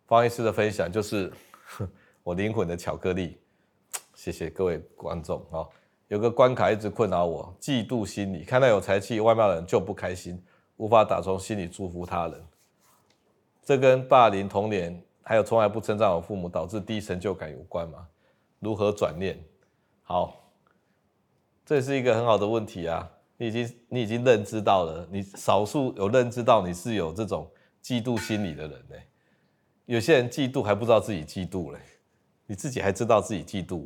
[0.07, 1.33] 方医师的分享就是
[2.23, 3.39] 我灵魂的巧克力。
[4.15, 5.69] 谢谢各位观众啊！
[6.09, 10.43] 有个关卡一直困扰我，嫉妒心理，看到有才气、外貌的人就不开心，
[10.77, 12.47] 无法打从心里祝福他人。
[13.63, 18.07] 这跟霸凌童年，还有从来不称赞我父母，导致低成就感有关吗？
[18.61, 19.37] 如何转念？
[20.03, 20.43] 好。
[21.65, 23.11] 这是一个很好的问题啊！
[23.37, 27.51] 你已经你已经认知到了，你少数有认知到你是有这种
[27.83, 28.95] 嫉妒心理的人呢。
[29.87, 31.81] 有些人嫉妒还不知道自己嫉妒嘞，
[32.47, 33.85] 你自己还知道自己嫉妒，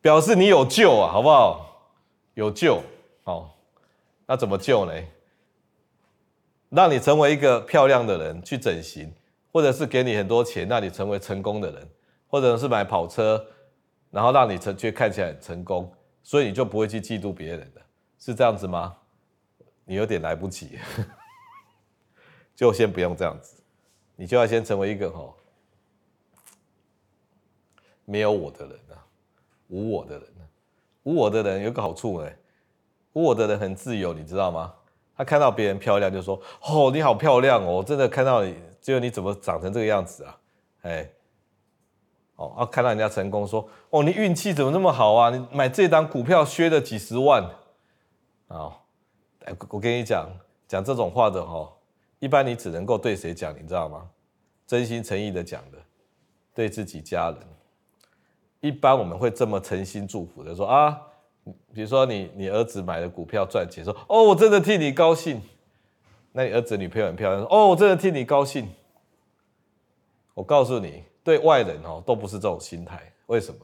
[0.00, 1.94] 表示你有救啊，好不好？
[2.34, 2.82] 有救，
[3.22, 3.56] 好，
[4.26, 4.92] 那怎么救呢？
[6.70, 9.14] 让你成为一个漂亮的人去整形，
[9.52, 11.88] 或者是给你很多钱，让你成为成功的人，
[12.26, 13.44] 或者是买跑车，
[14.10, 15.92] 然后让你成却看起来很成功。
[16.22, 17.82] 所以你就不会去嫉妒别人了，
[18.18, 18.96] 是这样子吗？
[19.84, 20.78] 你有点来不及，
[22.54, 23.60] 就先不用这样子，
[24.16, 25.36] 你就要先成为一个吼
[28.04, 29.04] 没有我的人啊，
[29.68, 30.46] 无我的人啊，
[31.02, 32.36] 无我的人有个好处哎，
[33.12, 34.72] 无我的人很自由，你知道吗？
[35.16, 40.38] 他看到别人漂亮就说：“哦，你好漂亮哦，真的看到你，只有你怎么长成这个样子啊？”
[40.82, 41.08] 哎。
[42.36, 45.30] 哦，啊，看到人家成功，说：“哦，你运气怎么那么好啊？
[45.30, 47.44] 你买这档股票削了几十万。”
[48.48, 48.72] 啊，
[49.44, 50.28] 哎，我跟你讲，
[50.66, 51.70] 讲这种话的哈，
[52.18, 54.08] 一般你只能够对谁讲，你知道吗？
[54.66, 55.78] 真心诚意的讲的，
[56.54, 57.38] 对自己家人。
[58.60, 60.98] 一般我们会这么诚心祝福的说啊，
[61.74, 65.40] 比如说你你儿子买了股票赚钱，说哦，我真的替你高兴。
[66.32, 68.68] 那你儿子女朋友很漂亮，哦，我真的替你高兴。
[70.34, 73.60] 我告诉你，对外人哦都不是这种心态，为什么？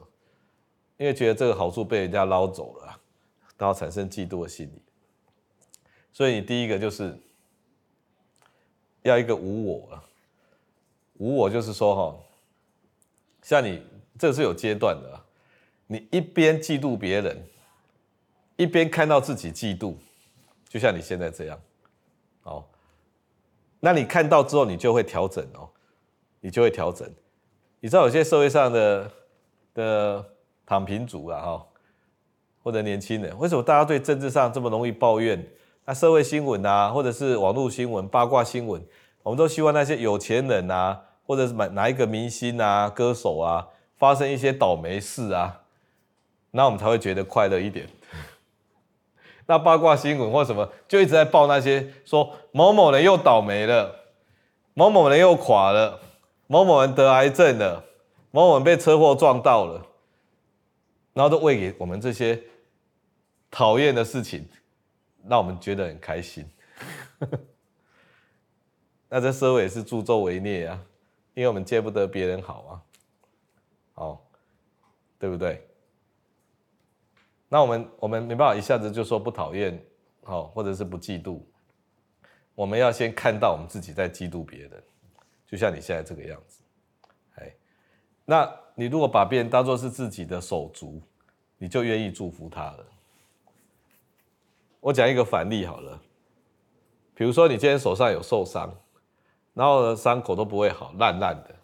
[0.97, 2.99] 因为觉得这个好处被人家捞走了，
[3.57, 4.81] 然后产生嫉妒的心理。
[6.11, 7.17] 所以你第一个就是
[9.01, 10.03] 要一个无我啊，
[11.17, 12.19] 无我就是说哈，
[13.41, 13.81] 像你
[14.19, 15.19] 这是有阶段的，
[15.87, 17.41] 你一边嫉妒别人，
[18.57, 19.95] 一边看到自己嫉妒，
[20.67, 21.59] 就像你现在这样，
[22.49, 22.67] 好，
[23.79, 25.69] 那你看到之后，你就会调整哦。
[26.41, 27.05] 你就会调整。
[27.81, 29.11] 你知道有些社会上的
[29.73, 30.25] 的
[30.65, 31.67] 躺平族啊，哈，
[32.63, 35.45] 或者年轻人，为什么大家对政治上这么容易抱怨？
[35.83, 38.81] 那社会新闻啊，或者是网络新闻、八卦新闻，
[39.21, 45.61] 我们都希望那些有钱人啊，或者是哪哪一个明星啊、歌手啊，发生一些倒霉事啊，
[46.51, 47.85] 那我们才会觉得快乐一点。
[49.49, 53.95] 那八卦新闻或什么，就一直在报那些说某某人又倒霉了，
[54.75, 55.99] 某某人又垮了。
[56.51, 57.83] 某某人得癌症了，
[58.31, 59.85] 某某人被车祸撞到了，
[61.13, 62.41] 然后都喂给我们这些
[63.51, 64.47] 讨厌的事情，
[65.27, 66.49] 让我们觉得很开心。
[69.09, 70.79] 那这社会也是助纣为虐啊，
[71.35, 72.81] 因为我们见不得别人好啊，
[73.93, 74.17] 哦，
[75.19, 75.68] 对不对？
[77.49, 79.83] 那我们我们没办法一下子就说不讨厌，
[80.23, 81.41] 好，或者是不嫉妒，
[82.53, 84.83] 我们要先看到我们自己在嫉妒别人。
[85.47, 86.61] 就像你现在这个样子，
[87.37, 87.51] 哎，
[88.23, 91.01] 那你如果把别人当作是自己的手足，
[91.57, 92.85] 你就愿意祝福他了。
[94.79, 95.99] 我讲一个反例好了，
[97.15, 98.71] 比如说你今天手上有受伤，
[99.55, 101.55] 然后呢伤口都不会好，烂烂的，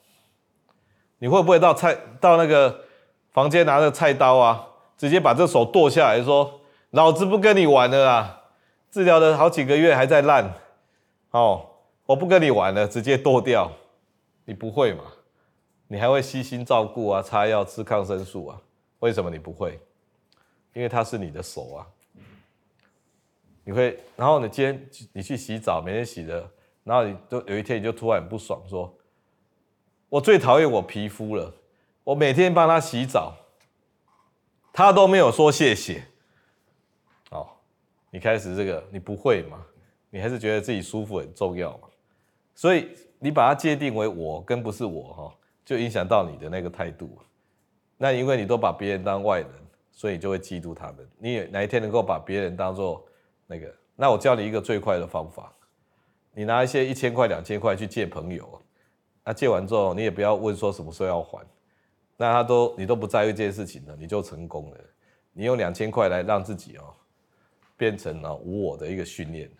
[1.20, 2.84] 你会不会到菜到那个
[3.32, 4.68] 房间拿着菜刀啊，
[4.98, 8.42] 直接把这手剁下来说，老子不跟你玩了啦，
[8.92, 10.54] 治疗了好几个月还在烂，
[11.32, 11.68] 哦。
[12.08, 13.72] 我不跟你玩了，直接剁掉，
[14.46, 15.06] 你不会嘛？
[15.88, 18.62] 你还会悉心照顾啊，擦药、吃抗生素啊？
[19.00, 19.80] 为什么你不会？
[20.74, 21.88] 因为它是你的手啊。
[23.64, 26.48] 你会，然后你今天你去洗澡，每天洗的，
[26.84, 28.96] 然后你就有一天你就突然不爽，说
[30.08, 31.52] ：“我最讨厌我皮肤了，
[32.04, 33.34] 我每天帮他洗澡，
[34.76, 36.04] 他都没有说谢谢。”
[37.32, 37.48] 哦，
[38.10, 39.66] 你开始这个，你不会嘛？
[40.10, 41.88] 你还是觉得自己舒服很重要嘛？
[42.54, 47.18] 所以你把它界定为我跟不是我哈，就影响到你的那个态度。
[47.98, 49.50] 那因为你都把别人当外人，
[49.94, 51.10] 所以你就会嫉妒他们。
[51.18, 53.06] 你哪一天能够把别人当做
[53.48, 53.74] 那个？
[53.96, 55.54] 那我教你一个最快的方法：
[56.34, 58.62] 你拿一些一千块、两千块去借朋友，
[59.24, 61.46] 那借完之后你也不要问说什么时候要还，
[62.18, 64.78] 那他都你都不在意这件事情了，你就成功了。
[65.34, 66.94] 你用两千块来让自己哦
[67.76, 69.52] 变成了无我的一个训练。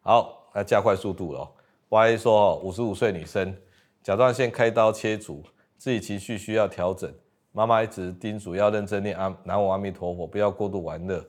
[0.00, 0.38] 好。
[0.54, 1.50] 那加快速度了。
[1.88, 3.56] 我还说，五十五岁女生
[4.02, 5.42] 甲状腺开刀切除，
[5.78, 7.10] 自己情绪需要调整。
[7.52, 11.26] 妈妈一直叮嘱要认真念阿南无阿弥陀佛，不要过度玩乐。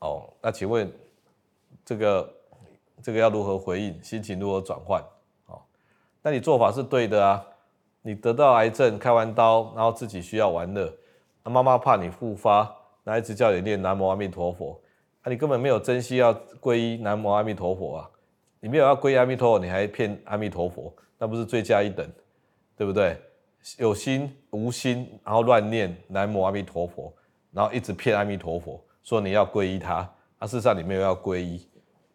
[0.00, 0.92] 哦，那请问
[1.86, 2.34] 这个
[3.02, 4.04] 这个要如何回应？
[4.04, 5.02] 心情如何转换？
[5.46, 5.62] 哦，
[6.20, 7.42] 那你做法是对的啊。
[8.02, 10.92] 你得到癌症，开完刀，然后自己需要玩乐，
[11.44, 12.70] 那妈妈怕你复发，
[13.04, 14.80] 那一直叫你念南无阿弥陀佛。
[15.22, 18.10] 啊，你根本没有珍惜要皈依南无阿弥陀佛啊！
[18.58, 22.04] 你没有要皈依阿弥陀佛，你还骗阿弥陀佛，那不是罪加一等，
[22.76, 23.16] 对不对？
[23.78, 27.14] 有心无心，然后乱念南无阿弥陀佛，
[27.52, 31.64] 然后一直骗阿弥陀佛，说你要皈依他，啊，事实上你没有要皈依，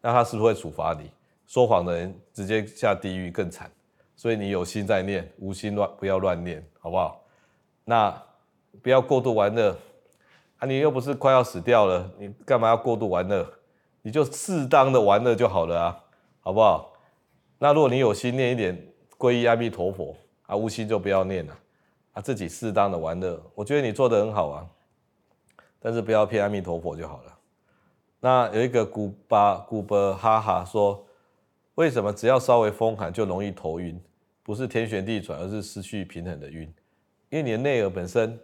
[0.02, 1.10] 那他是不是会处罚你？
[1.46, 3.70] 说谎的人直接下地狱更惨，
[4.18, 7.22] 所以你有心在念，无心乱不要乱念，好不好？
[7.84, 8.12] 那
[8.82, 9.78] 不要过度玩乐。
[10.58, 13.48] 啊，你又不是快要死掉了，你干嘛要过度玩乐？
[14.02, 16.04] 你就适当的玩乐就好了啊，
[16.40, 16.92] 好不好？
[17.58, 18.76] 那如果你有心念一点
[19.16, 20.16] 皈依阿弥陀佛，
[20.46, 21.56] 啊，无心就不要念了，
[22.14, 24.66] 啊，自己适当的玩乐，我觉得你做的很好啊，
[25.78, 27.38] 但是不要骗阿弥陀佛就好了。
[28.18, 31.06] 那有一个古巴古巴哈哈说，
[31.76, 34.00] 为什么只要稍微风寒就容易头晕？
[34.48, 36.62] 不是天旋地转，而是失去平衡的晕，
[37.28, 38.40] 因为你的内耳本身。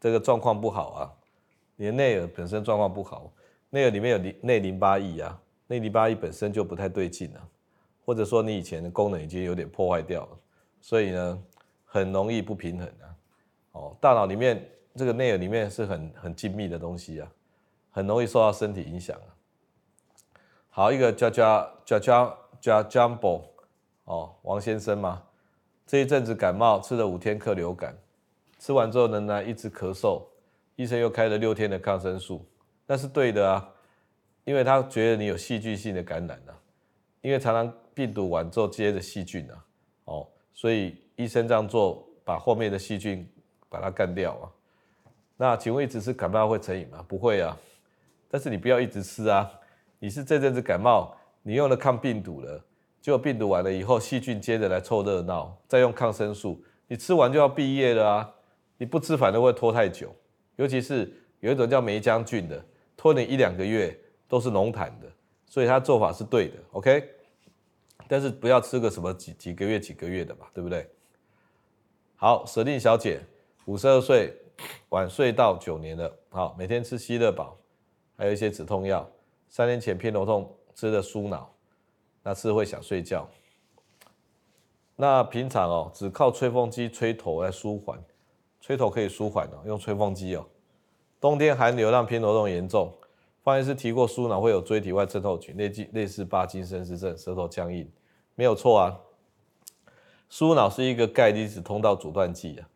[0.00, 1.14] 这个状况不好啊，
[1.76, 3.32] 你的内耳本身状况不好，
[3.70, 7.48] 内耳里面有内淋巴液啊，内淋巴液本身就不太对劲啊，
[8.04, 10.38] 或者说你以前的功能已经有点破坏掉了，
[10.80, 11.42] 所以呢，
[11.84, 13.06] 很容易不平衡啊。
[13.70, 17.32] 哦，大脑里面这个内耳里面是很很精密的东西啊，
[17.92, 19.30] 很容易受到身体影响啊。
[20.70, 23.42] 好，一个叫叫叫叫叫 Jumbo
[24.08, 25.22] 哦，王先生嘛，
[25.86, 27.94] 这一阵子感冒，吃了五天克流感，
[28.58, 30.22] 吃完之后仍然一直咳嗽，
[30.76, 32.42] 医生又开了六天的抗生素，
[32.86, 33.70] 那是对的啊，
[34.44, 36.56] 因为他觉得你有细菌性的感染啊，
[37.20, 39.64] 因为常常病毒完之后接着细菌啊，
[40.06, 43.30] 哦，所以医生这样做，把后面的细菌
[43.68, 44.48] 把它干掉啊。
[45.36, 47.04] 那请问一直吃感冒会成瘾吗？
[47.06, 47.54] 不会啊，
[48.30, 49.50] 但是你不要一直吃啊。
[49.98, 52.64] 你是这阵子感冒，你用了抗病毒了，
[53.00, 58.34] 结果病毒完了以后，细菌接着来凑热闹，再用抗生素，你吃完就要毕业了啊！
[58.76, 60.14] 你不吃反而会拖太久，
[60.56, 62.64] 尤其是有一种叫霉浆菌的，
[62.96, 65.10] 拖你一两个月都是浓痰的，
[65.46, 67.08] 所以他做法是对的，OK？
[68.06, 70.88] 但是不要吃个什么几几个月几个月的嘛，对不对？
[72.16, 73.20] 好，舍令小姐，
[73.66, 74.34] 五十二岁，
[74.88, 77.56] 晚睡到九年了，好，每天吃希乐宝，
[78.16, 79.08] 还有一些止痛药。
[79.48, 81.52] 三年前偏头痛吃的舒脑，
[82.28, 83.26] 那是会想睡觉。
[84.96, 87.98] 那平常哦，只靠吹风机吹头来舒缓，
[88.60, 90.46] 吹头可以舒缓哦，用吹风机哦。
[91.18, 92.92] 冬天寒流让偏头痛严重，
[93.42, 97.90] 方医师提过舒脑会有椎体外症候群，类类似巴金森氏症，舌头僵硬，
[98.34, 99.00] 没有错啊。
[100.28, 102.68] 舒脑是一个钙离子通道阻断剂啊，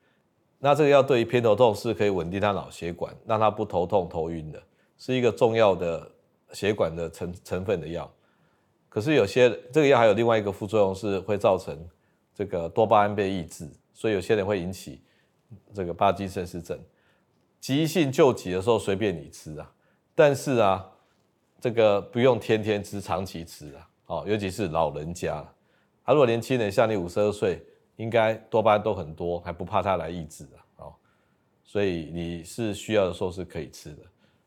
[0.61, 4.63] 那这个药对于偏头痛是可以稳定他脑血管，让他不头痛头晕的，
[4.97, 6.11] 是一个重要的。
[6.55, 8.13] 血管的成成分的药，
[8.93, 11.75] 可是有些这个药还有另外一个副作用，是会造成
[12.35, 15.01] 这个多巴胺被抑制，所以有些人会引起
[15.73, 16.79] 这个帕金森氏症。
[17.59, 19.73] 急性救急的时候随便你吃啊，
[20.15, 20.87] 但是啊，
[21.59, 25.37] 这个不用天天吃，长期吃啊，哦，尤其是老人家，
[26.03, 27.65] 啊，如果年轻人像你五十二岁，
[27.97, 30.95] 应该多巴胺都很多，还不怕它来抑制啊，哦，
[31.65, 34.03] 所以你是需要的时候是可以吃的。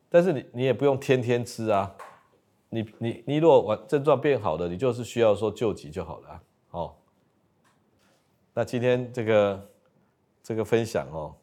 [0.08, 1.92] 但是你你也不用天天吃啊，
[2.76, 6.42] 你你你如果完症状变好了，你就是需要说救急就好了。
[6.72, 6.94] 哦，
[8.54, 9.70] 那今天这个
[10.44, 11.34] 这个分享哦，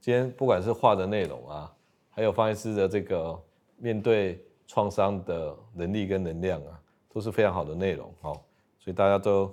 [0.00, 1.74] 今天不管是画的内容啊，
[2.08, 3.36] 还有方医师的这个
[3.78, 6.80] 面对创伤的能力跟能量啊，
[7.12, 8.40] 都是非常好的内容哦，
[8.78, 9.52] 所以大家都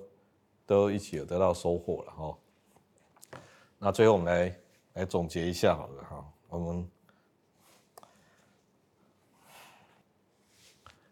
[0.67, 2.37] 都一起有得到收获了哦。
[3.79, 4.55] 那最后我们来
[4.93, 6.87] 来总结一下好了哈，我们。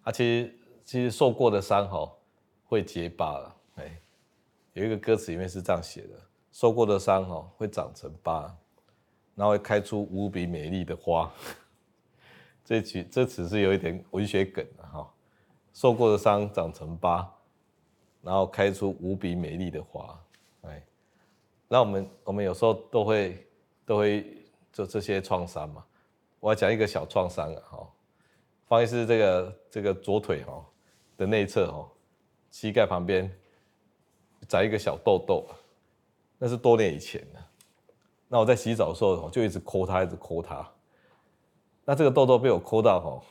[0.06, 2.08] 啊，其实其实受过的伤哈
[2.68, 4.00] 会结疤了，哎，
[4.74, 6.10] 有一个歌词里面是这样写的：
[6.52, 8.56] 受过的伤哈会长成疤，
[9.34, 11.32] 然后会开出无比美丽的花。
[12.64, 15.12] 这句这词是有一点文学梗的哈，
[15.74, 17.28] 受过的伤长成疤，
[18.22, 20.24] 然后开出无比美丽的花，
[20.62, 20.84] 哎，
[21.68, 23.48] 那我们我们有时候都会
[23.88, 25.84] 都会做这些创伤嘛，
[26.40, 27.92] 我要讲一个小创伤啊，哈。
[28.68, 30.66] 方医师，这个这个左腿哦
[31.18, 31.90] 的内侧哦，
[32.50, 33.32] 膝盖旁边
[34.48, 35.46] 长一个小痘痘，
[36.38, 37.40] 那是多年以前的。
[38.28, 40.68] 那我在洗澡的时候就一直抠它，一直抠它。
[41.86, 43.22] 那这个痘痘被我抠到哦，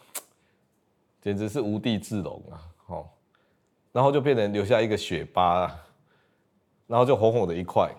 [1.20, 2.62] 简直是无地自容啊！
[2.86, 3.08] 哦，
[3.90, 5.68] 然后就变成留下一个血疤，
[6.86, 7.92] 然后就红红的一块。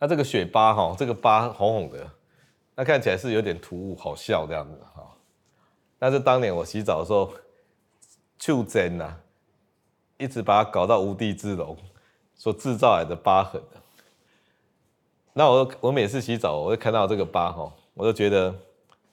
[0.00, 2.10] 那这个血疤哈，这个疤红红的，
[2.74, 5.13] 那看起来是有点突兀，好笑这样子哈。
[6.04, 7.32] 但是当年我洗澡的时候，
[8.36, 9.16] 就真呐，
[10.18, 11.74] 一直把它搞到无地自容，
[12.34, 13.58] 所制造来的疤痕。
[15.32, 18.54] 那我我每次洗澡，我会看到这个疤哈，我就觉得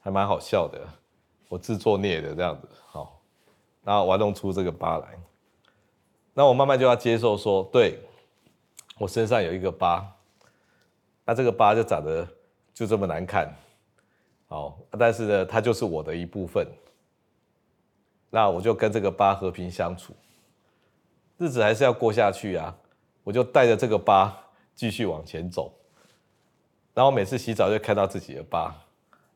[0.02, 0.82] 还蛮好笑的，
[1.48, 3.22] 我自作孽的这样子，好，
[3.86, 5.18] 然后玩弄出这个疤来。
[6.34, 8.02] 那我慢慢就要接受说，对，
[8.98, 10.06] 我身上有一个疤，
[11.24, 12.28] 那这个疤就长得
[12.74, 13.50] 就这么难看。
[14.50, 16.68] 好，但是呢，它就是我的一部分。
[18.32, 20.16] 那我就跟这个疤和平相处，
[21.38, 22.76] 日子还是要过下去啊。
[23.24, 24.36] 我就带着这个疤
[24.74, 25.72] 继续往前走。
[26.94, 28.74] 然后每次洗澡就看到自己的疤，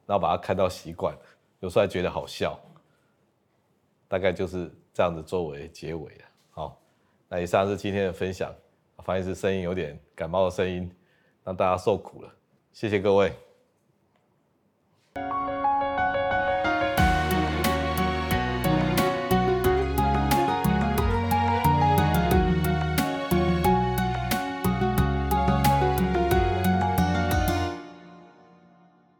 [0.08, 1.16] 然后把它看到习惯，
[1.60, 2.60] 有时候还觉得好笑。
[4.08, 6.26] 大概就是这样子作为结尾了。
[6.52, 6.82] 好，
[7.28, 8.52] 那以上是今天的分享。
[9.04, 10.92] 方医师声音有点感冒的声音，
[11.44, 12.34] 让大家受苦了。
[12.74, 13.45] 谢谢各位。